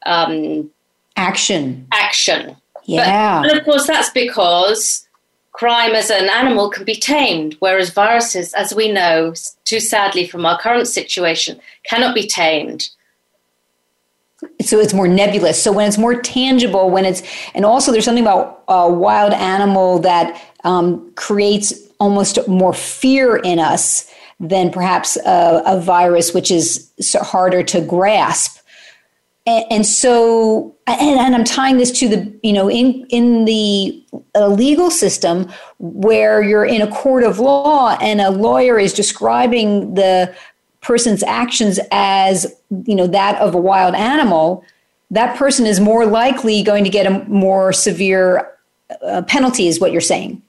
[0.05, 0.69] um,
[1.17, 1.87] Action.
[1.91, 2.55] action.
[2.85, 3.41] Yeah.
[3.41, 5.07] And of course, that's because
[5.51, 9.33] crime as an animal can be tamed, whereas viruses, as we know,
[9.65, 12.89] too sadly from our current situation, cannot be tamed.
[14.61, 15.61] So it's more nebulous.
[15.61, 17.23] So when it's more tangible, when it's,
[17.55, 23.57] and also there's something about a wild animal that um, creates almost more fear in
[23.57, 28.59] us than perhaps a, a virus, which is harder to grasp.
[29.47, 34.05] And, and so, and, and, I'm tying this to the, you know, in in the
[34.35, 39.95] uh, legal system where you're in a court of law and a lawyer is describing
[39.95, 40.35] the
[40.87, 42.37] person's actions as,
[42.85, 44.63] you know, that of a wild animal,
[45.11, 48.49] that person is more likely going to get a more severe
[49.03, 50.41] uh, penalty, is what you're saying.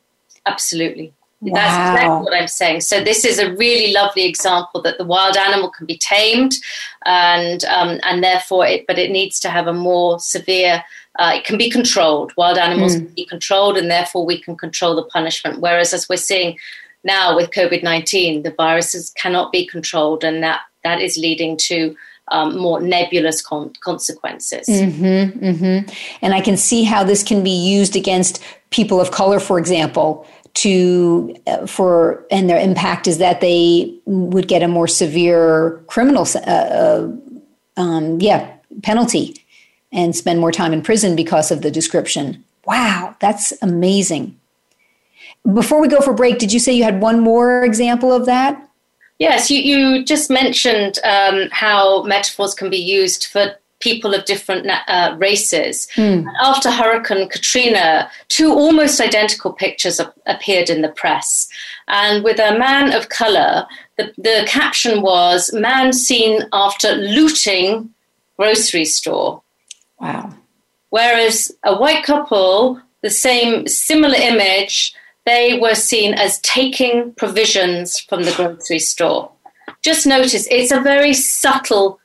[0.46, 1.12] Absolutely.
[1.40, 1.55] Wow.
[1.55, 2.81] That's exactly what I'm saying.
[2.81, 6.55] So this is a really lovely example that the wild animal can be tamed,
[7.05, 10.85] and um, and therefore it, but it needs to have a more severe.
[11.20, 12.33] Uh, it can be controlled.
[12.37, 13.07] Wild animals mm.
[13.07, 15.61] can be controlled, and therefore we can control the punishment.
[15.61, 16.59] Whereas, as we're seeing
[17.04, 21.96] now with COVID nineteen, the viruses cannot be controlled, and that that is leading to
[22.30, 24.68] um, more nebulous con- consequences.
[24.68, 25.90] Mm-hmm, mm-hmm.
[26.22, 30.26] And I can see how this can be used against people of color, for example,
[30.54, 36.26] to uh, for and their impact is that they would get a more severe criminal
[36.34, 37.12] uh, uh,
[37.76, 39.37] um, yeah penalty
[39.92, 44.37] and spend more time in prison because of the description wow that's amazing
[45.55, 48.68] before we go for break did you say you had one more example of that
[49.18, 54.68] yes you, you just mentioned um, how metaphors can be used for people of different
[54.88, 55.88] uh, races.
[55.94, 56.27] Mm.
[56.40, 61.48] After Hurricane Katrina, two almost identical pictures appeared in the press.
[61.87, 67.90] And with a man of color, the, the caption was Man seen after looting
[68.37, 69.42] grocery store.
[70.01, 70.35] Wow.
[70.90, 74.94] Whereas a white couple, the same similar image,
[75.29, 79.31] they were seen as taking provisions from the grocery store.
[79.83, 82.01] Just notice it's a very subtle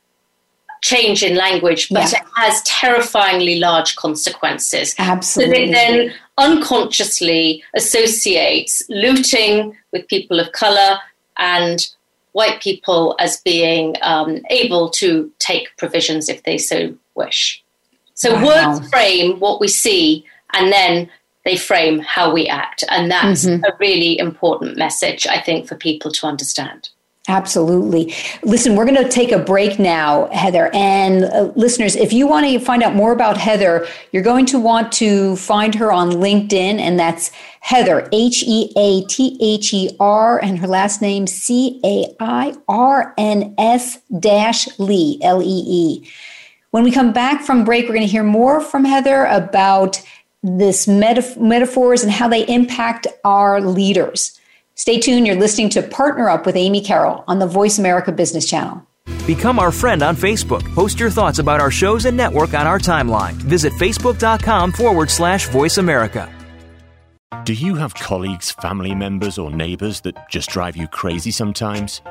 [0.82, 2.20] change in language, but yeah.
[2.20, 4.94] it has terrifyingly large consequences.
[5.00, 5.56] Absolutely.
[5.56, 10.98] So it then unconsciously associates looting with people of color
[11.38, 11.88] and
[12.34, 17.64] white people as being um, able to take provisions if they so wish.
[18.16, 18.46] So wow.
[18.46, 21.10] words frame what we see, and then
[21.45, 22.84] they frame how we act.
[22.89, 23.63] And that's mm-hmm.
[23.63, 26.89] a really important message, I think, for people to understand.
[27.29, 28.13] Absolutely.
[28.43, 30.69] Listen, we're going to take a break now, Heather.
[30.73, 34.60] And uh, listeners, if you want to find out more about Heather, you're going to
[34.60, 39.95] want to find her on LinkedIn, and that's Heather, H E A T H E
[40.01, 45.63] R, and her last name, C A I R N S dash Lee, L E
[45.65, 46.12] E.
[46.71, 50.01] When we come back from break, we're going to hear more from Heather about
[50.43, 54.39] this metaf- metaphors and how they impact our leaders.
[54.75, 55.25] Stay tuned.
[55.25, 58.86] You're listening to Partner Up with Amy Carroll on the Voice America Business Channel.
[59.25, 60.63] Become our friend on Facebook.
[60.75, 63.34] Post your thoughts about our shows and network on our timeline.
[63.34, 66.29] Visit facebook.com forward slash voice America.
[67.45, 72.01] Do you have colleagues, family members, or neighbors that just drive you crazy sometimes?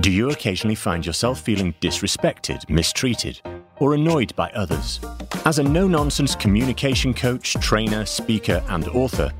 [0.00, 3.40] Do you occasionally find yourself feeling disrespected, mistreated,
[3.78, 5.00] or annoyed by others?
[5.44, 9.32] As a no nonsense communication coach, trainer, speaker, and author,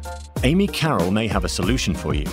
[0.45, 2.27] Amy Carroll may have a solution for you.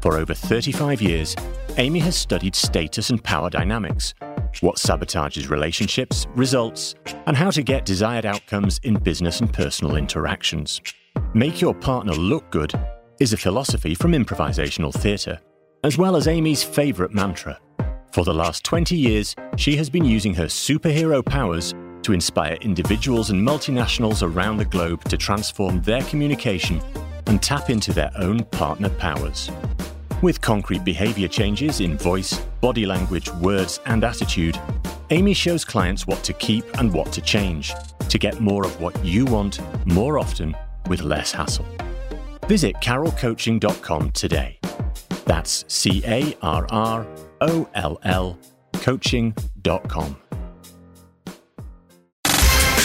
[0.00, 1.34] For over 35 years,
[1.78, 4.14] Amy has studied status and power dynamics,
[4.60, 6.94] what sabotages relationships, results,
[7.26, 10.80] and how to get desired outcomes in business and personal interactions.
[11.32, 12.72] Make Your Partner Look Good
[13.18, 15.40] is a philosophy from improvisational theatre,
[15.82, 17.58] as well as Amy's favourite mantra.
[18.14, 23.30] For the last 20 years, she has been using her superhero powers to inspire individuals
[23.30, 26.80] and multinationals around the globe to transform their communication
[27.26, 29.50] and tap into their own partner powers.
[30.22, 34.60] With concrete behavior changes in voice, body language, words, and attitude,
[35.10, 37.74] Amy shows clients what to keep and what to change
[38.08, 41.66] to get more of what you want more often with less hassle.
[42.46, 44.60] Visit carrollcoaching.com today.
[45.24, 47.04] That's C A R R
[47.46, 48.38] O L L
[48.82, 50.43] coaching.com.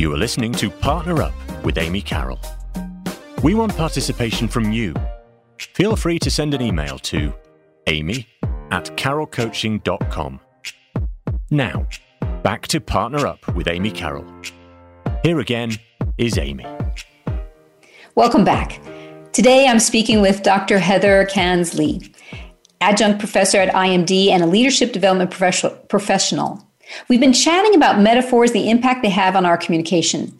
[0.00, 2.40] You are listening to Partner Up with Amy Carroll.
[3.42, 4.94] We want participation from you.
[5.58, 7.34] Feel free to send an email to
[7.86, 8.26] amy
[8.70, 10.40] at carrollcoaching.com.
[11.50, 11.86] Now,
[12.42, 14.24] back to Partner Up with Amy Carroll.
[15.22, 15.72] Here again
[16.16, 16.64] is Amy.
[18.14, 18.80] Welcome back.
[19.34, 20.78] Today I'm speaking with Dr.
[20.78, 22.10] Heather Cairns Lee,
[22.80, 26.69] adjunct professor at IMD and a leadership development professional.
[27.08, 30.38] We've been chatting about metaphors, the impact they have on our communication.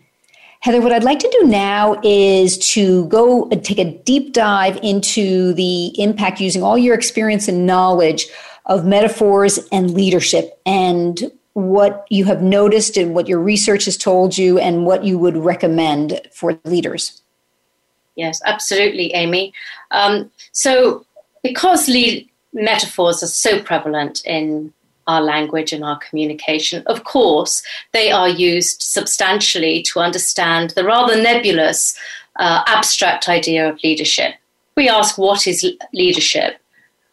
[0.60, 4.78] Heather, what I'd like to do now is to go and take a deep dive
[4.82, 8.26] into the impact using all your experience and knowledge
[8.66, 14.36] of metaphors and leadership and what you have noticed and what your research has told
[14.36, 17.22] you and what you would recommend for leaders.
[18.16, 19.54] Yes, absolutely, Amy.
[19.90, 21.06] Um, so,
[21.42, 24.74] because lead metaphors are so prevalent in
[25.06, 26.82] our language and our communication.
[26.86, 31.96] Of course, they are used substantially to understand the rather nebulous,
[32.36, 34.34] uh, abstract idea of leadership.
[34.76, 36.58] We ask, what is leadership?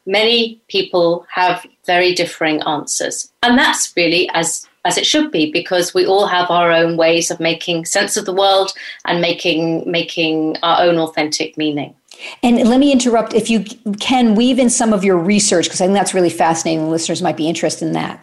[0.06, 3.30] Many people have very differing answers.
[3.43, 7.30] And that's really as, as it should be, because we all have our own ways
[7.30, 8.71] of making sense of the world
[9.04, 11.93] and making, making our own authentic meaning.
[12.43, 13.63] And let me interrupt if you
[13.99, 16.89] can weave in some of your research, because I think that's really fascinating.
[16.89, 18.19] Listeners might be interested in that.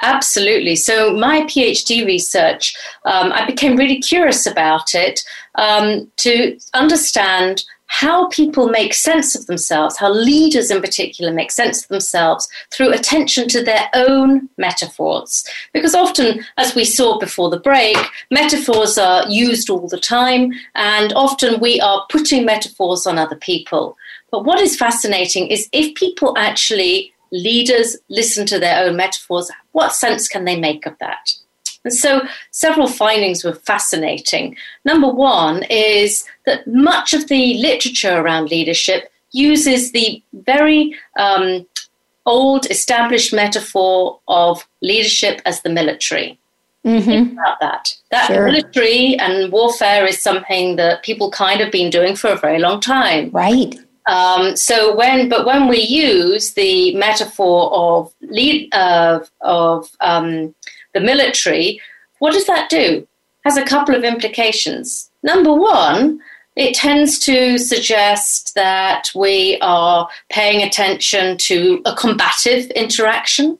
[0.00, 0.76] Absolutely.
[0.76, 5.20] So, my PhD research, um, I became really curious about it
[5.56, 11.82] um, to understand how people make sense of themselves, how leaders in particular make sense
[11.82, 15.44] of themselves through attention to their own metaphors.
[15.72, 17.96] Because often, as we saw before the break,
[18.30, 23.96] metaphors are used all the time, and often we are putting metaphors on other people.
[24.30, 29.94] But what is fascinating is if people actually, leaders, listen to their own metaphors, what
[29.94, 31.32] sense can they make of that?
[31.88, 32.20] And so
[32.50, 34.56] several findings were fascinating.
[34.84, 41.66] Number one is that much of the literature around leadership uses the very um,
[42.26, 46.38] old established metaphor of leadership as the military.
[46.84, 47.10] Mm-hmm.
[47.10, 47.94] Think about that.
[48.10, 48.44] That sure.
[48.44, 52.80] military and warfare is something that people kind of been doing for a very long
[52.80, 53.30] time.
[53.30, 53.74] Right.
[54.04, 60.54] Um, so when, but when we use the metaphor of lead of of um,
[60.94, 61.80] the military,
[62.18, 63.06] what does that do?
[63.44, 65.10] Has a couple of implications.
[65.22, 66.20] Number one,
[66.56, 73.58] it tends to suggest that we are paying attention to a combative interaction.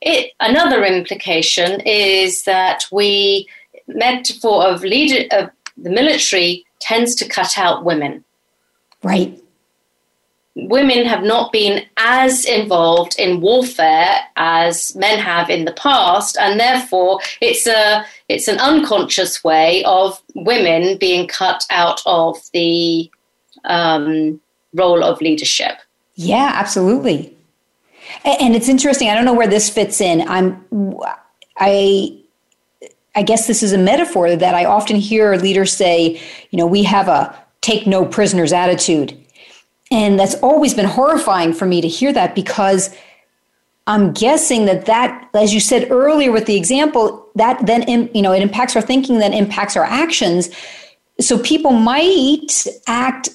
[0.00, 3.48] It, another implication is that we
[3.88, 8.24] metaphor of leader of the military tends to cut out women.
[9.02, 9.40] Right
[10.66, 16.58] women have not been as involved in warfare as men have in the past, and
[16.58, 23.10] therefore it's a it's an unconscious way of women being cut out of the
[23.64, 24.40] um,
[24.74, 25.78] role of leadership.
[26.16, 27.34] Yeah, absolutely.
[28.24, 29.08] And it's interesting.
[29.08, 30.28] I don't know where this fits in.
[30.28, 30.64] I'm
[31.56, 32.18] I
[33.14, 36.82] I guess this is a metaphor that I often hear leaders say, you know, we
[36.82, 39.16] have a take no prisoners attitude
[39.90, 42.94] and that's always been horrifying for me to hear that because
[43.86, 48.32] I'm guessing that that, as you said earlier with the example, that then, you know,
[48.32, 50.50] it impacts our thinking, then impacts our actions.
[51.20, 53.30] So people might act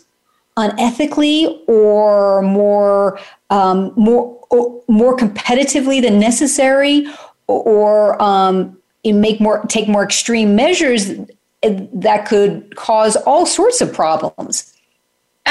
[0.56, 7.08] unethically or more, um, more, or more competitively than necessary,
[7.48, 11.14] or um, make more, take more extreme measures
[11.64, 14.73] that could cause all sorts of problems.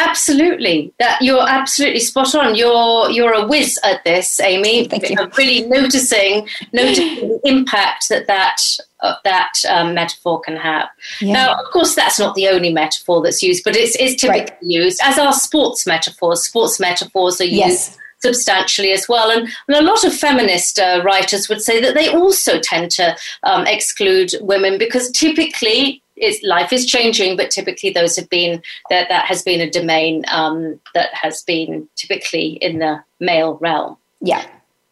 [0.09, 2.55] Absolutely, that you're absolutely spot on.
[2.55, 4.87] You're you're a whiz at this, Amy.
[4.89, 5.17] Thank you.
[5.39, 8.61] Really noticing noticing the impact that that
[9.01, 10.89] uh, that um, metaphor can have.
[11.21, 11.33] Yeah.
[11.33, 14.63] Now, of course, that's not the only metaphor that's used, but it's, it's typically right.
[14.63, 16.43] used as are sports metaphors.
[16.43, 17.57] Sports metaphors are used.
[17.57, 19.31] Yes substantially as well.
[19.31, 23.17] And, and, a lot of feminist uh, writers would say that they also tend to
[23.43, 29.09] um, exclude women because typically it's, life is changing, but typically those have been that
[29.09, 33.97] that has been a domain um, that has been typically in the male realm.
[34.21, 34.47] Yeah.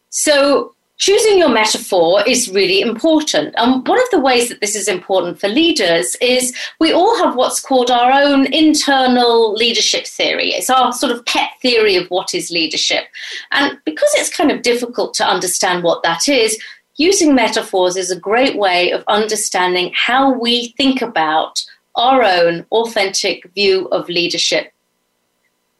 [0.09, 3.55] So choosing your metaphor is really important.
[3.57, 7.35] And one of the ways that this is important for leaders is we all have
[7.35, 10.49] what's called our own internal leadership theory.
[10.49, 13.05] It's our sort of pet theory of what is leadership.
[13.51, 16.61] And because it's kind of difficult to understand what that is,
[17.01, 21.63] using metaphors is a great way of understanding how we think about
[21.95, 24.71] our own authentic view of leadership.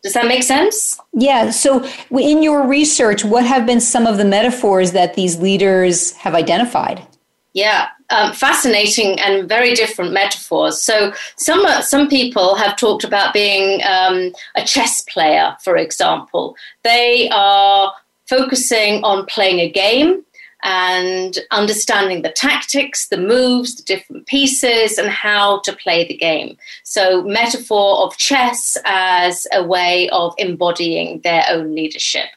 [0.03, 0.99] Does that make sense?
[1.13, 1.51] Yeah.
[1.51, 6.33] So, in your research, what have been some of the metaphors that these leaders have
[6.33, 7.05] identified?
[7.53, 10.81] Yeah, um, fascinating and very different metaphors.
[10.81, 16.55] So some uh, some people have talked about being um, a chess player, for example.
[16.83, 17.93] They are
[18.27, 20.23] focusing on playing a game
[20.63, 26.57] and understanding the tactics, the moves, the different pieces, and how to play the game.
[26.83, 32.27] So, metaphor of chess as a way of embodying their own leadership.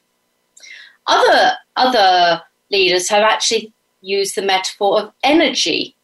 [1.06, 5.96] Other other leaders have actually used the metaphor of energy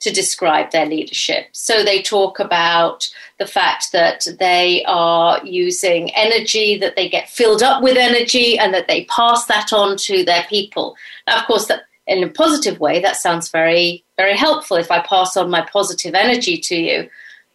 [0.00, 1.48] to describe their leadership.
[1.52, 7.62] So they talk about the fact that they are using energy, that they get filled
[7.62, 10.96] up with energy, and that they pass that on to their people.
[11.26, 15.00] Now, of course, that in a positive way, that sounds very, very helpful if I
[15.00, 17.08] pass on my positive energy to you.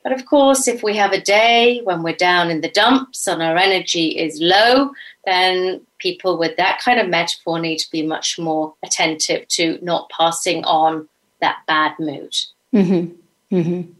[0.03, 3.41] But of course, if we have a day when we're down in the dumps and
[3.41, 4.91] our energy is low,
[5.25, 10.11] then people with that kind of metaphor need to be much more attentive to not
[10.11, 11.09] passing on
[11.41, 12.35] that bad mood.
[12.73, 13.55] Mm-hmm.
[13.55, 13.91] Mm-hmm.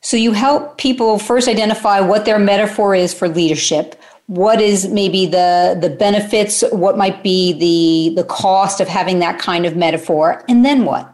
[0.00, 4.00] So you help people first identify what their metaphor is for leadership.
[4.26, 6.62] What is maybe the the benefits?
[6.70, 10.44] What might be the the cost of having that kind of metaphor?
[10.48, 11.12] And then what?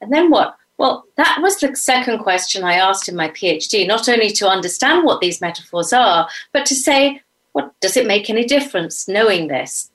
[0.00, 0.56] And then what?
[0.76, 3.86] Well, that was the second question I asked in my PhD.
[3.86, 7.22] Not only to understand what these metaphors are, but to say,
[7.52, 9.90] what does it make any difference knowing this?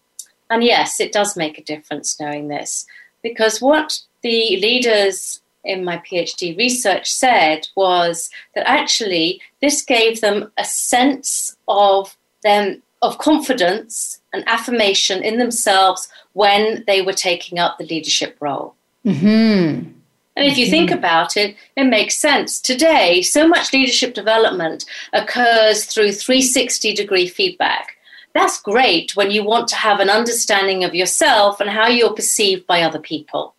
[0.50, 2.86] And yes, it does make a difference knowing this
[3.22, 10.52] because what the leaders in my PhD research said was that actually this gave them
[10.58, 17.78] a sense of them of confidence and affirmation in themselves when they were taking up
[17.78, 18.76] the leadership role.
[19.06, 19.92] Mm-hmm.
[20.36, 20.72] And if you mm-hmm.
[20.72, 22.62] think about it, it makes sense.
[22.62, 27.98] Today, so much leadership development occurs through 360 degree feedback.
[28.34, 32.68] That's great when you want to have an understanding of yourself and how you're perceived
[32.68, 33.56] by other people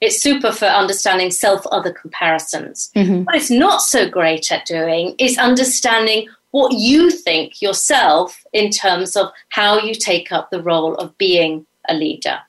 [0.00, 2.90] it's super for understanding self other comparisons.
[2.94, 3.24] Mm-hmm.
[3.24, 9.16] What it's not so great at doing is understanding what you think yourself in terms
[9.16, 12.40] of how you take up the role of being a leader.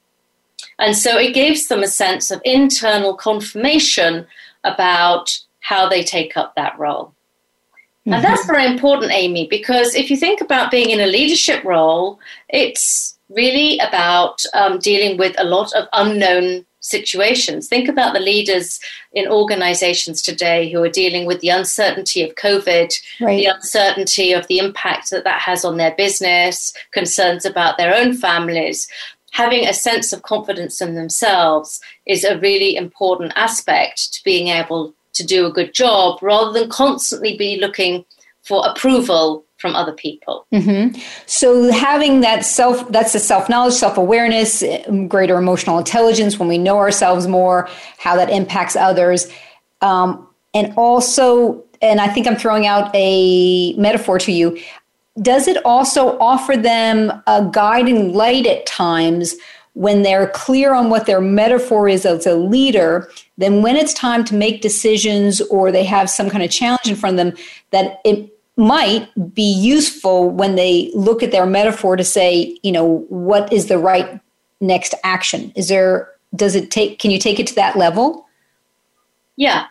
[0.78, 4.26] And so it gives them a sense of internal confirmation
[4.64, 7.14] about how they take up that role.
[8.10, 8.14] Mm-hmm.
[8.14, 12.20] And that's very important, Amy, because if you think about being in a leadership role,
[12.48, 17.68] it's really about um, dealing with a lot of unknown situations.
[17.68, 18.80] Think about the leaders
[19.14, 23.38] in organizations today who are dealing with the uncertainty of COVID, right.
[23.38, 28.14] the uncertainty of the impact that that has on their business, concerns about their own
[28.14, 28.88] families.
[29.32, 34.94] Having a sense of confidence in themselves is a really important aspect to being able
[35.14, 38.06] to do a good job rather than constantly be looking
[38.42, 40.48] for approval from other people.
[40.54, 41.00] Mm-hmm.
[41.26, 44.64] So having that self, that's the self knowledge, self awareness,
[45.08, 49.28] greater emotional intelligence when we know ourselves more, how that impacts others.
[49.82, 54.60] Um, and also, and I think I'm throwing out a metaphor to you.
[55.22, 59.36] Does it also offer them a guiding light at times
[59.74, 63.12] when they're clear on what their metaphor is as a leader?
[63.38, 66.96] Then, when it's time to make decisions or they have some kind of challenge in
[66.96, 72.04] front of them, that it might be useful when they look at their metaphor to
[72.04, 74.20] say, you know, what is the right
[74.60, 75.54] next action?
[75.56, 78.28] Is there, does it take, can you take it to that level?
[79.38, 79.68] Yeah,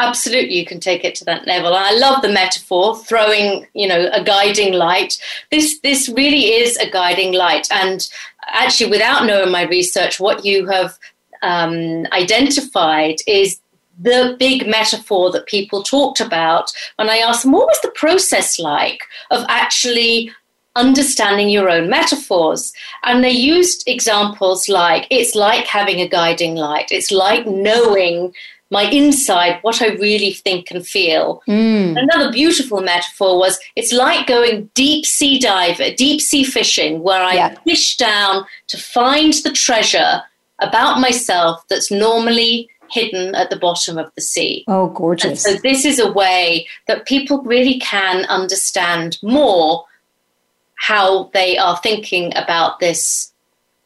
[0.00, 4.10] absolutely you can take it to that level i love the metaphor throwing you know
[4.12, 5.16] a guiding light
[5.52, 8.08] this this really is a guiding light and
[8.48, 10.98] actually without knowing my research what you have
[11.42, 13.60] um, identified is
[14.00, 18.58] the big metaphor that people talked about when I asked them, what was the process
[18.58, 20.30] like of actually
[20.76, 22.72] understanding your own metaphors?
[23.04, 28.34] And they used examples like, it's like having a guiding light, it's like knowing
[28.70, 31.42] my inside, what I really think and feel.
[31.46, 31.94] Mm.
[31.94, 37.34] Another beautiful metaphor was it's like going deep sea diver, deep sea fishing, where I
[37.34, 37.54] yeah.
[37.66, 40.22] fish down to find the treasure
[40.60, 44.64] about myself that's normally hidden at the bottom of the sea.
[44.68, 45.44] Oh, gorgeous.
[45.46, 49.84] And so, this is a way that people really can understand more
[50.76, 53.32] how they are thinking about this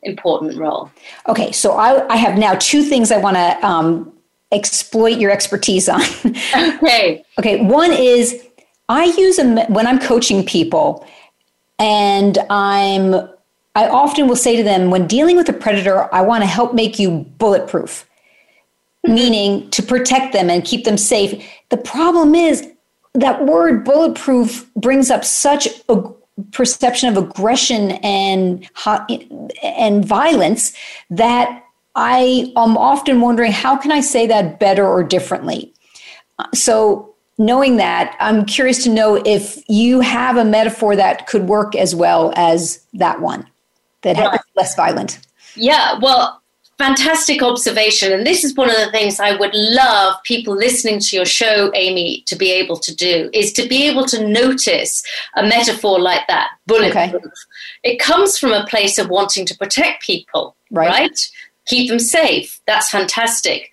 [0.02, 0.90] important role.
[1.28, 4.12] Okay, so I, I have now two things I want to um,
[4.52, 6.00] exploit your expertise on.
[6.56, 7.24] okay.
[7.38, 8.42] Okay, one is
[8.88, 11.06] I use a, when I'm coaching people
[11.78, 13.28] and I'm
[13.74, 16.72] I often will say to them when dealing with a predator, I want to help
[16.72, 18.05] make you bulletproof
[19.08, 21.44] meaning to protect them and keep them safe.
[21.70, 22.70] The problem is
[23.14, 26.02] that word bulletproof brings up such a
[26.52, 28.68] perception of aggression and
[29.62, 30.76] and violence
[31.08, 31.62] that
[31.94, 35.72] I am often wondering how can I say that better or differently?
[36.54, 41.74] So, knowing that, I'm curious to know if you have a metaphor that could work
[41.74, 43.46] as well as that one,
[44.02, 44.40] that right.
[44.54, 45.18] less violent.
[45.54, 46.42] Yeah, well,
[46.78, 48.12] fantastic observation.
[48.12, 51.70] And this is one of the things I would love people listening to your show,
[51.74, 55.02] Amy, to be able to do is to be able to notice
[55.36, 57.14] a metaphor like that, bulletproof.
[57.14, 57.28] Okay.
[57.82, 60.88] It comes from a place of wanting to protect people, right?
[60.88, 61.30] right?
[61.66, 62.60] Keep them safe.
[62.66, 63.70] That's fantastic.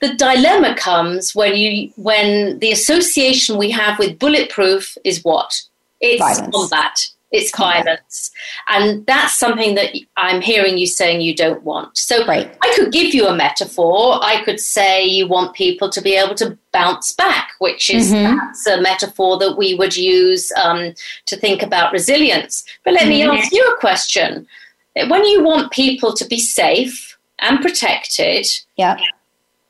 [0.00, 5.60] The dilemma comes when you when the association we have with bulletproof is what?
[6.00, 6.54] It's Violence.
[6.54, 8.30] combat it's violence.
[8.68, 11.96] And that's something that I'm hearing you saying you don't want.
[11.96, 12.56] So right.
[12.62, 14.18] I could give you a metaphor.
[14.22, 18.34] I could say you want people to be able to bounce back, which is mm-hmm.
[18.34, 20.94] perhaps a metaphor that we would use um,
[21.26, 22.64] to think about resilience.
[22.84, 23.30] But let mm-hmm.
[23.30, 24.46] me ask you a question.
[24.94, 28.96] When you want people to be safe and protected, yeah.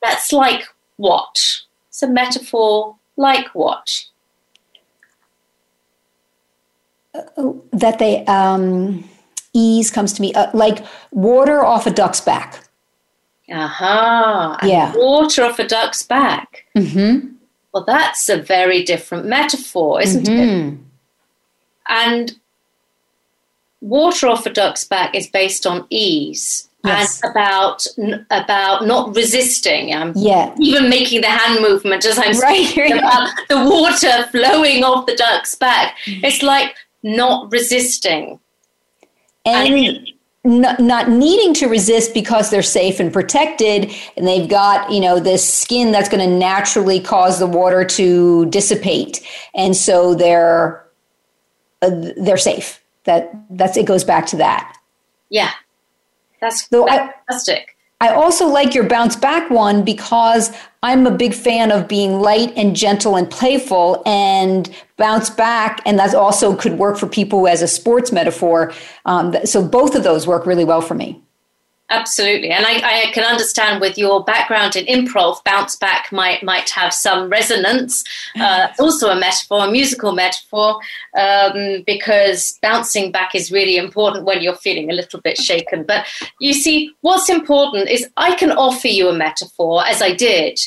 [0.00, 0.62] that's like
[0.96, 1.62] what?
[1.88, 4.04] It's a metaphor like what?
[7.72, 9.08] That they um,
[9.52, 12.64] ease comes to me uh, like water off a duck's back.
[13.50, 14.58] Aha!
[14.62, 16.64] Yeah, water off a duck's back.
[16.76, 17.34] Mm-hmm.
[17.72, 20.74] Well, that's a very different metaphor, isn't mm-hmm.
[20.74, 20.78] it?
[21.88, 22.38] And
[23.80, 26.68] water off a duck's back is based on ease.
[26.84, 27.20] Yes.
[27.22, 27.86] and about
[28.30, 29.92] about not resisting.
[29.92, 30.54] I'm yeah.
[30.60, 32.92] even making the hand movement as I'm right.
[32.92, 35.96] about the water flowing off the duck's back.
[36.06, 36.24] Mm-hmm.
[36.24, 38.40] It's like not resisting.
[39.44, 40.08] And, and
[40.44, 45.20] not, not needing to resist because they're safe and protected and they've got you know
[45.20, 49.20] this skin that's going to naturally cause the water to dissipate.
[49.54, 50.84] And so they're
[51.82, 52.82] uh, they're safe.
[53.04, 54.76] That that's it goes back to that.
[55.28, 55.50] Yeah.
[56.40, 57.76] That's Though fantastic.
[57.76, 60.52] I also like your bounce back one because
[60.84, 65.80] I'm a big fan of being light and gentle and playful and bounce back.
[65.84, 68.72] And that also could work for people as a sports metaphor.
[69.04, 71.20] Um, so both of those work really well for me.
[71.90, 76.68] Absolutely, and I, I, can understand with your background in improv, bounce back might might
[76.68, 78.04] have some resonance.
[78.38, 80.78] Uh, also, a metaphor, a musical metaphor,
[81.18, 85.82] um, because bouncing back is really important when you're feeling a little bit shaken.
[85.82, 86.06] But
[86.40, 90.60] you see, what's important is I can offer you a metaphor, as I did,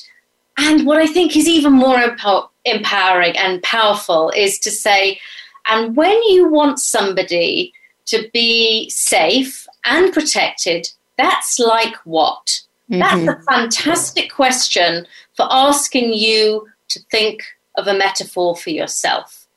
[0.58, 5.20] and what I think is even more empower- empowering and powerful is to say,
[5.68, 7.74] and when you want somebody
[8.08, 10.90] to be safe and protected
[11.22, 12.62] that's like what?
[12.90, 13.00] Mm-hmm.
[13.00, 15.06] That's a fantastic question
[15.36, 17.44] for asking you to think
[17.76, 19.48] of a metaphor for yourself.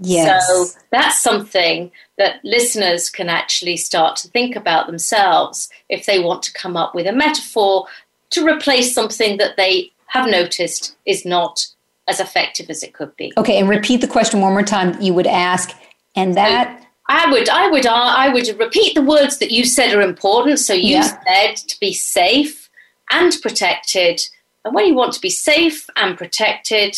[0.00, 0.46] Yes.
[0.48, 6.42] So that's something that listeners can actually start to think about themselves if they want
[6.44, 7.86] to come up with a metaphor
[8.30, 11.66] to replace something that they have noticed is not
[12.06, 13.32] as effective as it could be.
[13.36, 15.00] Okay, and repeat the question one more time.
[15.00, 15.70] You would ask,
[16.14, 19.94] and that I would, I would, uh, I would repeat the words that you said
[19.94, 20.58] are important.
[20.58, 21.18] So you yeah.
[21.24, 22.70] said to be safe
[23.10, 24.22] and protected,
[24.64, 26.96] and when you want to be safe and protected,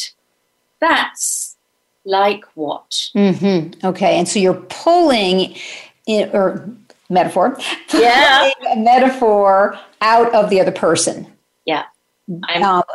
[0.81, 1.57] that's
[2.05, 3.11] like what?
[3.15, 3.87] Mm-hmm.
[3.87, 5.57] Okay, and so you're pulling,
[6.07, 6.71] in, or
[7.11, 7.59] metaphor,
[7.93, 11.27] yeah, a metaphor out of the other person.
[11.65, 11.85] Yeah.
[12.29, 12.43] Um,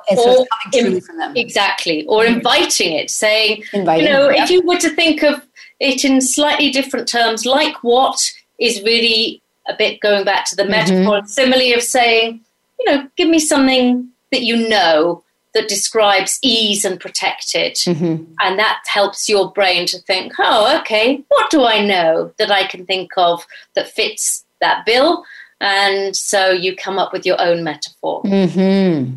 [0.09, 1.38] and so it's coming from them.
[1.38, 2.05] Exactly.
[2.07, 4.43] Or inviting it, saying, inviting, you know, yeah.
[4.43, 5.45] if you were to think of
[5.82, 10.61] it in slightly different terms, like what is really a bit going back to the
[10.61, 10.71] mm-hmm.
[10.71, 12.39] metaphor and simile of saying,
[12.79, 15.23] you know, give me something that you know
[15.53, 17.73] that describes ease and protected.
[17.73, 18.23] Mm-hmm.
[18.39, 22.67] And that helps your brain to think, oh, okay, what do I know that I
[22.67, 25.25] can think of that fits that bill?
[25.59, 28.23] And so you come up with your own metaphor.
[28.23, 29.13] Mm-hmm.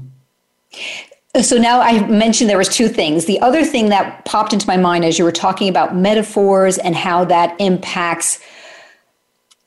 [1.42, 3.24] So now I mentioned there was two things.
[3.24, 6.94] The other thing that popped into my mind as you were talking about metaphors and
[6.94, 8.40] how that impacts,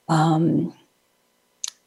[0.07, 0.73] um,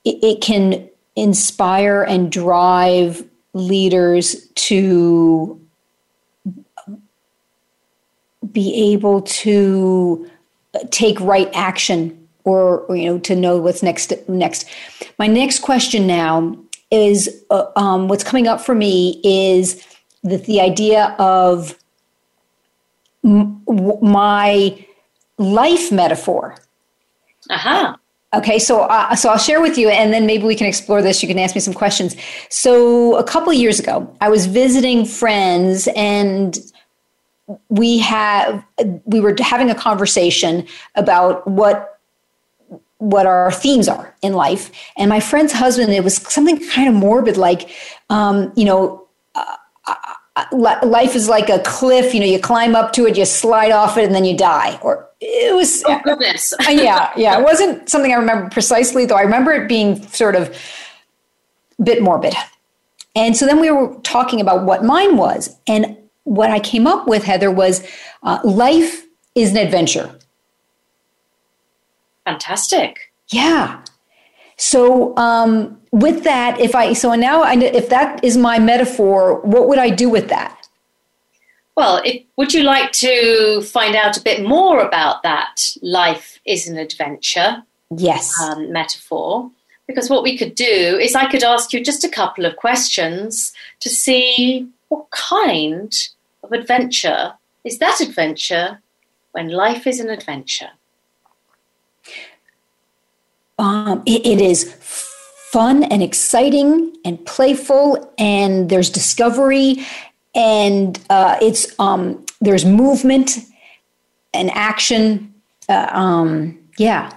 [0.05, 3.25] it, it can inspire and drive
[3.55, 5.61] leaders to
[8.53, 10.31] be able to
[10.91, 14.67] take right action or, or, you know to know what's next next
[15.19, 16.57] my next question now
[16.91, 19.85] is uh, um, what's coming up for me is
[20.25, 21.77] that the idea of
[23.25, 23.63] m-
[24.03, 24.87] my
[25.39, 26.57] life metaphor.
[27.51, 27.71] Aha.
[27.71, 27.97] Uh-huh.
[28.33, 31.21] Okay, so uh, so I'll share with you, and then maybe we can explore this.
[31.21, 32.15] You can ask me some questions.
[32.49, 36.57] So a couple of years ago, I was visiting friends, and
[37.69, 38.65] we have
[39.05, 40.65] we were having a conversation
[40.95, 42.00] about what
[43.01, 44.71] what our themes are in life.
[44.97, 47.71] And my friend's husband, it was something kind of morbid, like,
[48.11, 49.57] um, you know, uh,
[50.37, 52.15] uh, life is like a cliff.
[52.15, 54.79] You know, you climb up to it, you slide off it, and then you die.
[54.83, 55.83] Or it was.
[55.87, 56.53] Oh goodness.
[56.69, 57.39] yeah, yeah.
[57.39, 59.17] It wasn't something I remember precisely, though.
[59.17, 60.55] I remember it being sort of
[61.79, 62.35] a bit morbid.
[63.17, 67.09] And so then we were talking about what mine was, and what I came up
[67.09, 67.85] with, Heather, was
[68.23, 70.15] uh, life is an adventure.
[72.25, 73.13] Fantastic.
[73.29, 73.83] Yeah.
[74.57, 79.69] So um, with that, if I so now I, if that is my metaphor, what
[79.69, 80.69] would I do with that?
[81.77, 86.69] Well, it, would you like to find out a bit more about that life is
[86.69, 87.63] an adventure?
[87.97, 88.39] Yes.
[88.41, 89.51] Um, metaphor.
[89.87, 93.53] Because what we could do is I could ask you just a couple of questions
[93.81, 95.93] to see what kind
[96.43, 97.33] of adventure
[97.65, 98.81] is that adventure
[99.33, 100.71] when life is an adventure.
[103.61, 104.75] Um, it, it is
[105.53, 109.87] fun and exciting and playful, and there's discovery,
[110.35, 113.39] and uh, it's um, there's movement
[114.33, 115.35] and action.
[115.69, 117.13] Uh, um, yeah.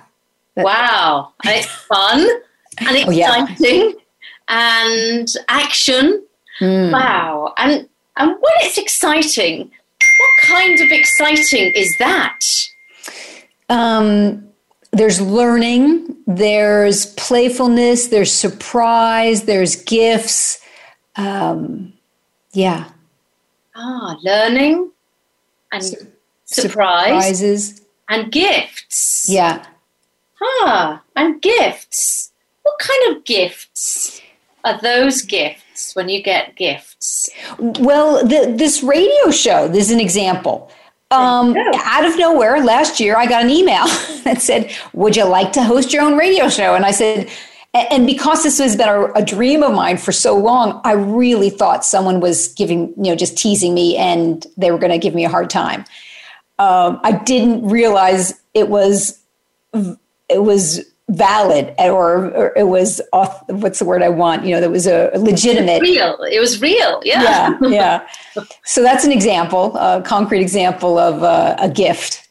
[0.58, 2.20] Wow, and it's fun
[2.80, 3.12] and exciting oh,
[3.62, 3.92] yeah.
[4.50, 6.26] and action.
[6.60, 6.92] Mm.
[6.92, 7.88] Wow, and
[8.18, 9.72] and when it's exciting,
[10.20, 12.40] what kind of exciting is that?
[13.70, 14.53] Um,
[14.94, 20.62] there's learning, there's playfulness, there's surprise, there's gifts.
[21.16, 21.94] Um,
[22.54, 22.90] yeah.
[23.76, 24.92] Ah, learning
[25.72, 26.08] and Sur-
[26.46, 27.08] surprise
[27.40, 29.28] surprises and gifts.
[29.28, 29.66] Yeah.
[30.42, 32.32] Ah, and gifts.
[32.62, 34.22] What kind of gifts
[34.64, 37.30] are those gifts when you get gifts?
[37.58, 40.72] Well, the, this radio show, this is an example.
[41.14, 43.86] Um, out of nowhere, last year, I got an email
[44.24, 46.76] that said, Would you like to host your own radio show?
[46.76, 47.30] And I said,
[47.74, 51.50] and because this has been a, a, dream of mine for so long, I really
[51.50, 55.16] thought someone was giving, you know, just teasing me and they were going to give
[55.16, 55.84] me a hard time.
[56.60, 59.20] Um, I didn't realize it was,
[59.74, 60.82] it was
[61.14, 64.46] valid or, or, it was off, what's the word I want?
[64.46, 65.82] You know, that was a legitimate.
[65.82, 66.18] real.
[66.32, 67.02] It was real.
[67.04, 67.24] Yeah.
[67.24, 67.58] Yeah.
[68.36, 68.44] yeah.
[68.64, 72.28] so that's an example, a concrete example of uh, a gift.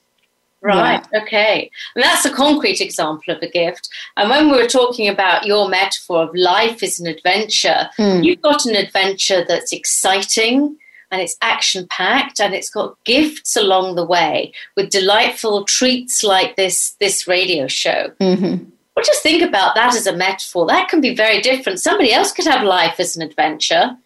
[0.61, 1.05] Right.
[1.13, 1.23] Yeah.
[1.23, 1.71] Okay.
[1.97, 3.89] And that's a concrete example of a gift.
[4.17, 8.25] And when we were talking about your metaphor of life is an adventure, mm.
[8.25, 10.77] you've got an adventure that's exciting
[11.13, 16.57] and it's action packed and it's got gifts along the way with delightful treats like
[16.57, 18.11] this this radio show.
[18.19, 18.65] Mm-hmm.
[18.97, 20.67] Well, just think about that as a metaphor.
[20.67, 21.81] That can be very different.
[21.81, 23.97] Somebody else could have life as an adventure,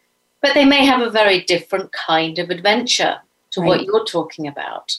[0.43, 3.19] but they may have a very different kind of adventure
[3.53, 3.69] to right.
[3.69, 4.99] what you're talking about.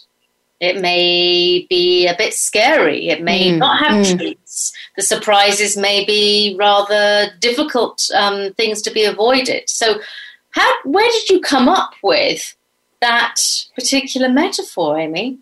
[0.59, 3.09] It may be a bit scary.
[3.09, 4.17] It may mm, not have mm.
[4.17, 4.73] treats.
[4.95, 9.69] The surprises may be rather difficult um, things to be avoided.
[9.69, 9.99] So,
[10.57, 12.55] how, where did you come up with
[13.01, 13.35] that
[13.75, 15.37] particular metaphor, Amy?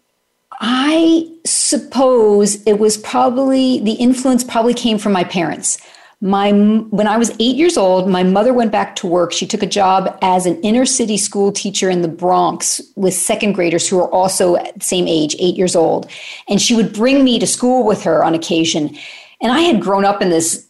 [0.59, 5.78] I suppose it was probably the influence probably came from my parents.
[6.22, 9.34] My when I was 8 years old, my mother went back to work.
[9.34, 13.53] She took a job as an inner city school teacher in the Bronx with second
[13.53, 16.09] graders who are also the same age, 8 years old.
[16.47, 18.97] And she would bring me to school with her on occasion.
[19.41, 20.66] And I had grown up in this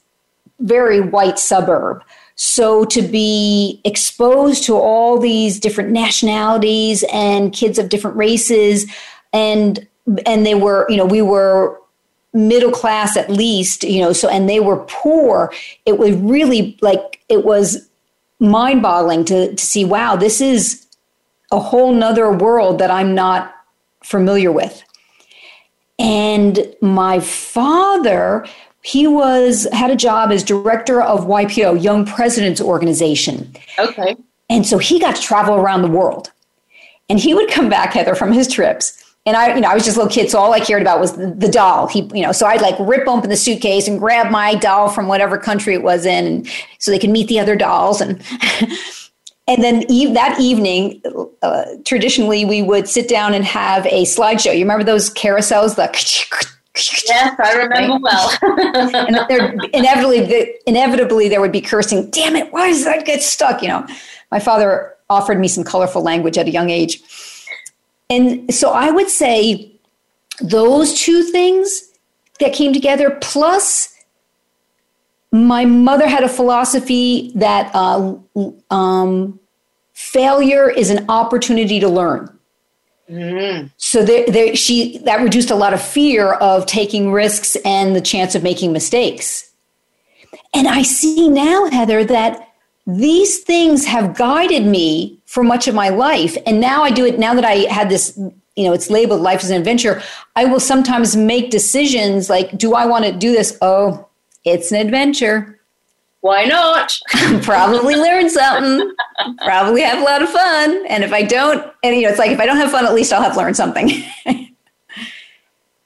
[0.59, 2.03] very white suburb.
[2.35, 8.85] So to be exposed to all these different nationalities and kids of different races
[9.31, 9.87] and
[10.25, 11.79] and they were, you know, we were
[12.33, 15.51] middle class at least, you know, so and they were poor.
[15.85, 17.89] It was really like it was
[18.39, 20.85] mind boggling to to see, wow, this is
[21.51, 23.55] a whole nother world that I'm not
[24.03, 24.83] familiar with.
[25.97, 28.45] And my father
[28.85, 33.51] he was had a job as director of YPO, Young Presidents Organization.
[33.79, 34.15] Okay.
[34.47, 36.31] And so he got to travel around the world.
[37.09, 39.01] And he would come back, Heather, from his trips.
[39.25, 40.99] And I, you know, I was just a little kid, so all I cared about
[40.99, 41.87] was the, the, doll.
[41.87, 45.07] He, you know, so I'd like rip open the suitcase and grab my doll from
[45.07, 48.01] whatever country it was in, and so they could meet the other dolls.
[48.01, 48.21] And
[49.47, 51.01] and then e- that evening,
[51.41, 54.53] uh, traditionally, we would sit down and have a slideshow.
[54.53, 55.87] You remember those carousels, the
[57.07, 58.01] Yes, I remember right?
[58.01, 58.37] well.
[59.07, 62.09] and there inevitably, inevitably, there would be cursing.
[62.09, 62.51] Damn it!
[62.51, 63.61] Why does that get stuck?
[63.61, 63.87] You know,
[64.31, 67.01] my father offered me some colorful language at a young age,
[68.09, 69.71] and so I would say
[70.41, 71.89] those two things
[72.39, 73.93] that came together, plus
[75.31, 78.15] my mother had a philosophy that uh,
[78.69, 79.39] um,
[79.93, 82.34] failure is an opportunity to learn.
[83.09, 83.71] Mm.
[83.77, 88.01] So there, there, she that reduced a lot of fear of taking risks and the
[88.01, 89.51] chance of making mistakes.
[90.53, 92.49] And I see now, Heather, that
[92.87, 96.37] these things have guided me for much of my life.
[96.45, 98.17] And now I do it now that I had this,
[98.55, 100.01] you know, it's labeled life as an adventure.
[100.35, 103.57] I will sometimes make decisions like, do I want to do this?
[103.61, 104.07] Oh,
[104.45, 105.54] it's an adventure.
[106.25, 106.99] Why not?
[107.43, 108.91] Probably learn something.
[109.43, 110.83] Probably have a lot of fun.
[110.87, 112.95] And if I don't, and you know, it's like if I don't have fun, at
[112.95, 113.91] least I'll have learned something.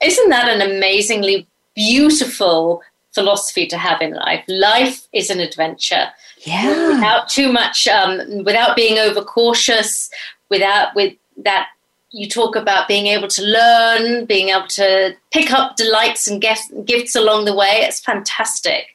[0.02, 2.80] Isn't that an amazingly beautiful
[3.12, 4.42] philosophy to have in life?
[4.48, 6.06] Life is an adventure.
[6.38, 6.94] Yeah.
[6.94, 10.10] Without too much, um, without being overcautious,
[10.48, 11.66] without with that
[12.12, 17.14] you talk about being able to learn, being able to pick up delights and gifts
[17.14, 17.82] along the way.
[17.82, 18.86] It's fantastic.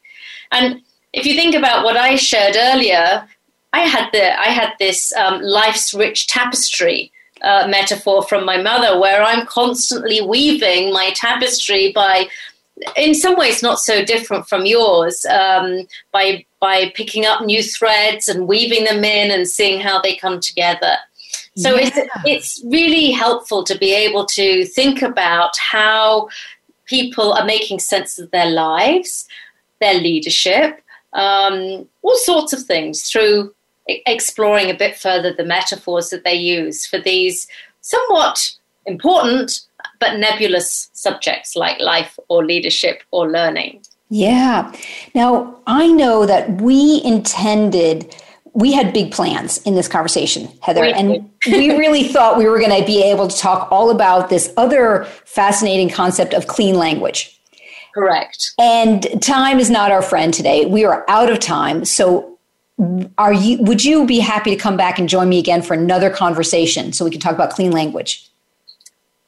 [0.52, 0.82] And
[1.16, 3.28] if you think about what I shared earlier,
[3.74, 7.12] I had the I had this um, life's rich tapestry
[7.42, 12.28] uh, metaphor from my mother, where I'm constantly weaving my tapestry by,
[12.96, 18.28] in some ways, not so different from yours, um, by by picking up new threads
[18.28, 20.98] and weaving them in and seeing how they come together.
[21.58, 21.88] So yeah.
[21.88, 26.28] it's, it's really helpful to be able to think about how
[26.86, 29.26] people are making sense of their lives,
[29.80, 30.82] their leadership,
[31.16, 33.54] um, all sorts of things through
[33.88, 37.48] exploring a bit further the metaphors that they use for these
[37.82, 38.56] somewhat
[38.86, 39.62] important
[40.00, 43.82] but nebulous subjects like life or leadership or learning.
[44.10, 44.72] Yeah.
[45.14, 48.16] Now, I know that we intended
[48.56, 52.58] we had big plans in this conversation, Heather, we and we really thought we were
[52.58, 57.35] going to be able to talk all about this other fascinating concept of clean language.
[57.96, 58.54] Correct.
[58.60, 60.66] And time is not our friend today.
[60.66, 61.86] We are out of time.
[61.86, 62.38] So
[63.18, 66.10] are you would you be happy to come back and join me again for another
[66.10, 68.30] conversation so we can talk about clean language?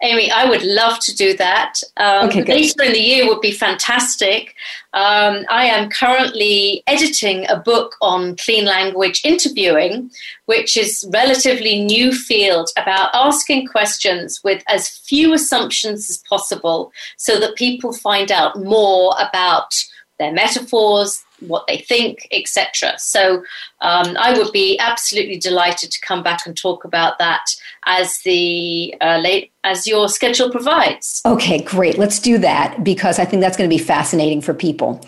[0.03, 1.81] Amy, I would love to do that.
[1.97, 4.53] Um, okay, later in the year would be fantastic.
[4.93, 10.11] Um, I am currently editing a book on clean language interviewing,
[10.45, 17.39] which is relatively new field about asking questions with as few assumptions as possible, so
[17.39, 19.83] that people find out more about
[20.19, 22.93] their metaphors, what they think, etc.
[22.97, 23.43] So
[23.81, 27.45] um, I would be absolutely delighted to come back and talk about that
[27.85, 31.21] as the uh, late as your schedule provides.
[31.25, 31.97] Okay, great.
[31.97, 35.05] Let's do that because I think that's going to be fascinating for people.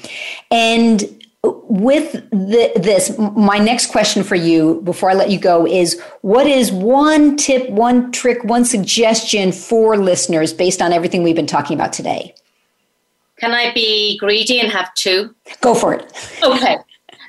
[0.51, 1.03] And
[1.43, 6.47] with the, this, my next question for you before I let you go is what
[6.47, 11.75] is one tip, one trick, one suggestion for listeners based on everything we've been talking
[11.75, 12.35] about today?
[13.39, 15.33] Can I be greedy and have two?
[15.61, 16.11] Go for it.
[16.43, 16.77] Okay.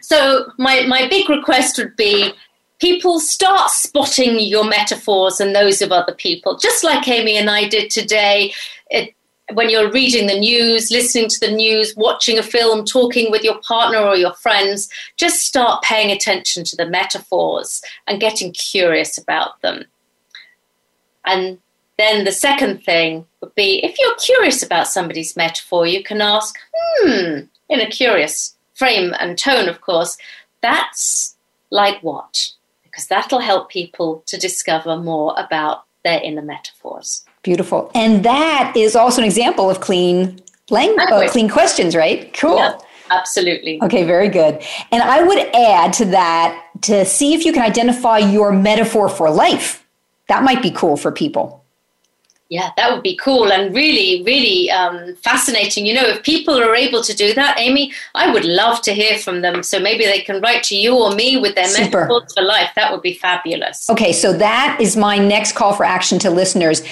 [0.00, 2.32] So my, my big request would be
[2.80, 7.68] people start spotting your metaphors and those of other people, just like Amy and I
[7.68, 8.52] did today.
[8.88, 9.14] It,
[9.52, 13.58] when you're reading the news, listening to the news, watching a film, talking with your
[13.60, 19.60] partner or your friends, just start paying attention to the metaphors and getting curious about
[19.62, 19.84] them.
[21.24, 21.58] And
[22.00, 26.56] then the second thing would be if you're curious about somebody's metaphor, you can ask,
[26.74, 30.16] hmm, in a curious frame and tone, of course,
[30.62, 31.36] that's
[31.70, 32.52] like what?
[32.90, 37.24] because that'll help people to discover more about their inner metaphors.
[37.42, 37.90] Beautiful.
[37.94, 40.40] And that is also an example of clean
[40.70, 42.32] language, uh, clean questions, right?
[42.34, 42.56] Cool.
[42.56, 42.78] Yeah,
[43.10, 43.80] absolutely.
[43.82, 44.62] Okay, very good.
[44.90, 49.30] And I would add to that to see if you can identify your metaphor for
[49.30, 49.86] life.
[50.28, 51.59] That might be cool for people
[52.50, 55.86] yeah, that would be cool and really, really um, fascinating.
[55.86, 59.18] You know, if people are able to do that, Amy, I would love to hear
[59.18, 59.62] from them.
[59.62, 62.08] So maybe they can write to you or me with their Super.
[62.08, 62.70] metaphors for life.
[62.74, 63.88] That would be fabulous.
[63.88, 66.82] Okay, so that is my next call for action to listeners.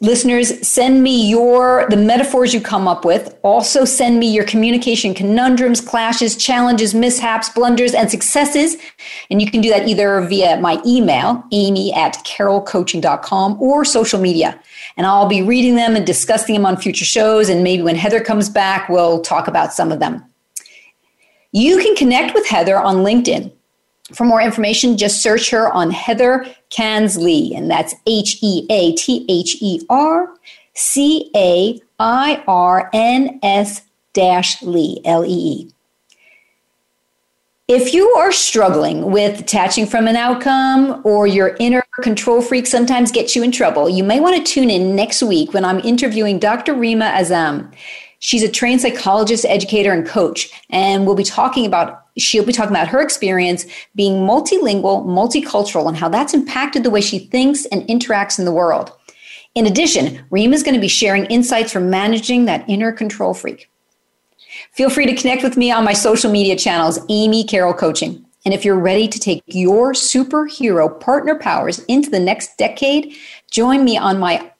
[0.00, 3.38] Listeners, send me your the metaphors you come up with.
[3.44, 8.78] Also send me your communication conundrums, clashes, challenges, mishaps, blunders, and successes.
[9.30, 14.58] And you can do that either via my email, amy at carrollcoaching.com, or social media.
[14.96, 17.48] And I'll be reading them and discussing them on future shows.
[17.48, 20.24] And maybe when Heather comes back, we'll talk about some of them.
[21.52, 23.52] You can connect with Heather on LinkedIn.
[24.14, 29.24] For more information, just search her on Heather Cairns-Lee, and that's H E A T
[29.28, 30.28] H E R
[30.74, 33.82] C A I R N S
[34.12, 35.70] dash Lee, L E E.
[37.68, 43.12] If you are struggling with detaching from an outcome or your inner control freak sometimes
[43.12, 46.40] gets you in trouble, you may want to tune in next week when I'm interviewing
[46.40, 46.74] Dr.
[46.74, 47.72] Rima Azam.
[48.18, 52.72] She's a trained psychologist, educator, and coach, and we'll be talking about she'll be talking
[52.72, 57.82] about her experience being multilingual, multicultural, and how that's impacted the way she thinks and
[57.82, 58.92] interacts in the world.
[59.54, 63.70] In addition, Reem is going to be sharing insights from managing that inner control freak.
[64.72, 68.24] Feel free to connect with me on my social media channels, Amy Carroll Coaching.
[68.44, 73.14] And if you're ready to take your superhero partner powers into the next decade,
[73.50, 74.50] join me on my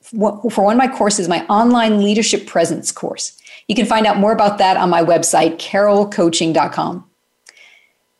[0.00, 3.36] for one of my courses, my online leadership presence course.
[3.68, 7.04] You can find out more about that on my website, carrollcoaching.com.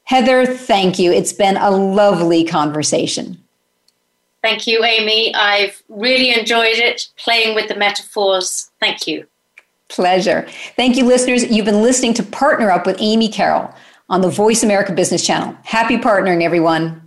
[0.04, 1.10] Heather, thank you.
[1.12, 3.42] It's been a lovely conversation.
[4.42, 5.34] Thank you, Amy.
[5.34, 8.70] I've really enjoyed it playing with the metaphors.
[8.80, 9.26] Thank you.
[9.88, 10.46] Pleasure.
[10.76, 11.50] Thank you, listeners.
[11.50, 13.72] You've been listening to Partner Up with Amy Carroll
[14.08, 15.56] on the Voice America Business Channel.
[15.64, 17.02] Happy partnering, everyone.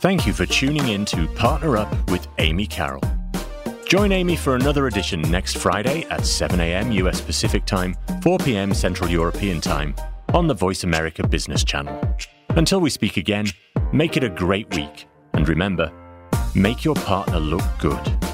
[0.00, 3.02] Thank you for tuning in to Partner Up with Amy Carroll.
[3.84, 6.92] Join Amy for another edition next Friday at 7 a.m.
[6.92, 8.72] US Pacific Time, 4 p.m.
[8.74, 9.94] Central European Time
[10.34, 11.98] on the Voice America Business Channel.
[12.50, 13.46] Until we speak again,
[13.92, 15.06] make it a great week.
[15.32, 15.90] And remember,
[16.54, 18.27] make your partner look good.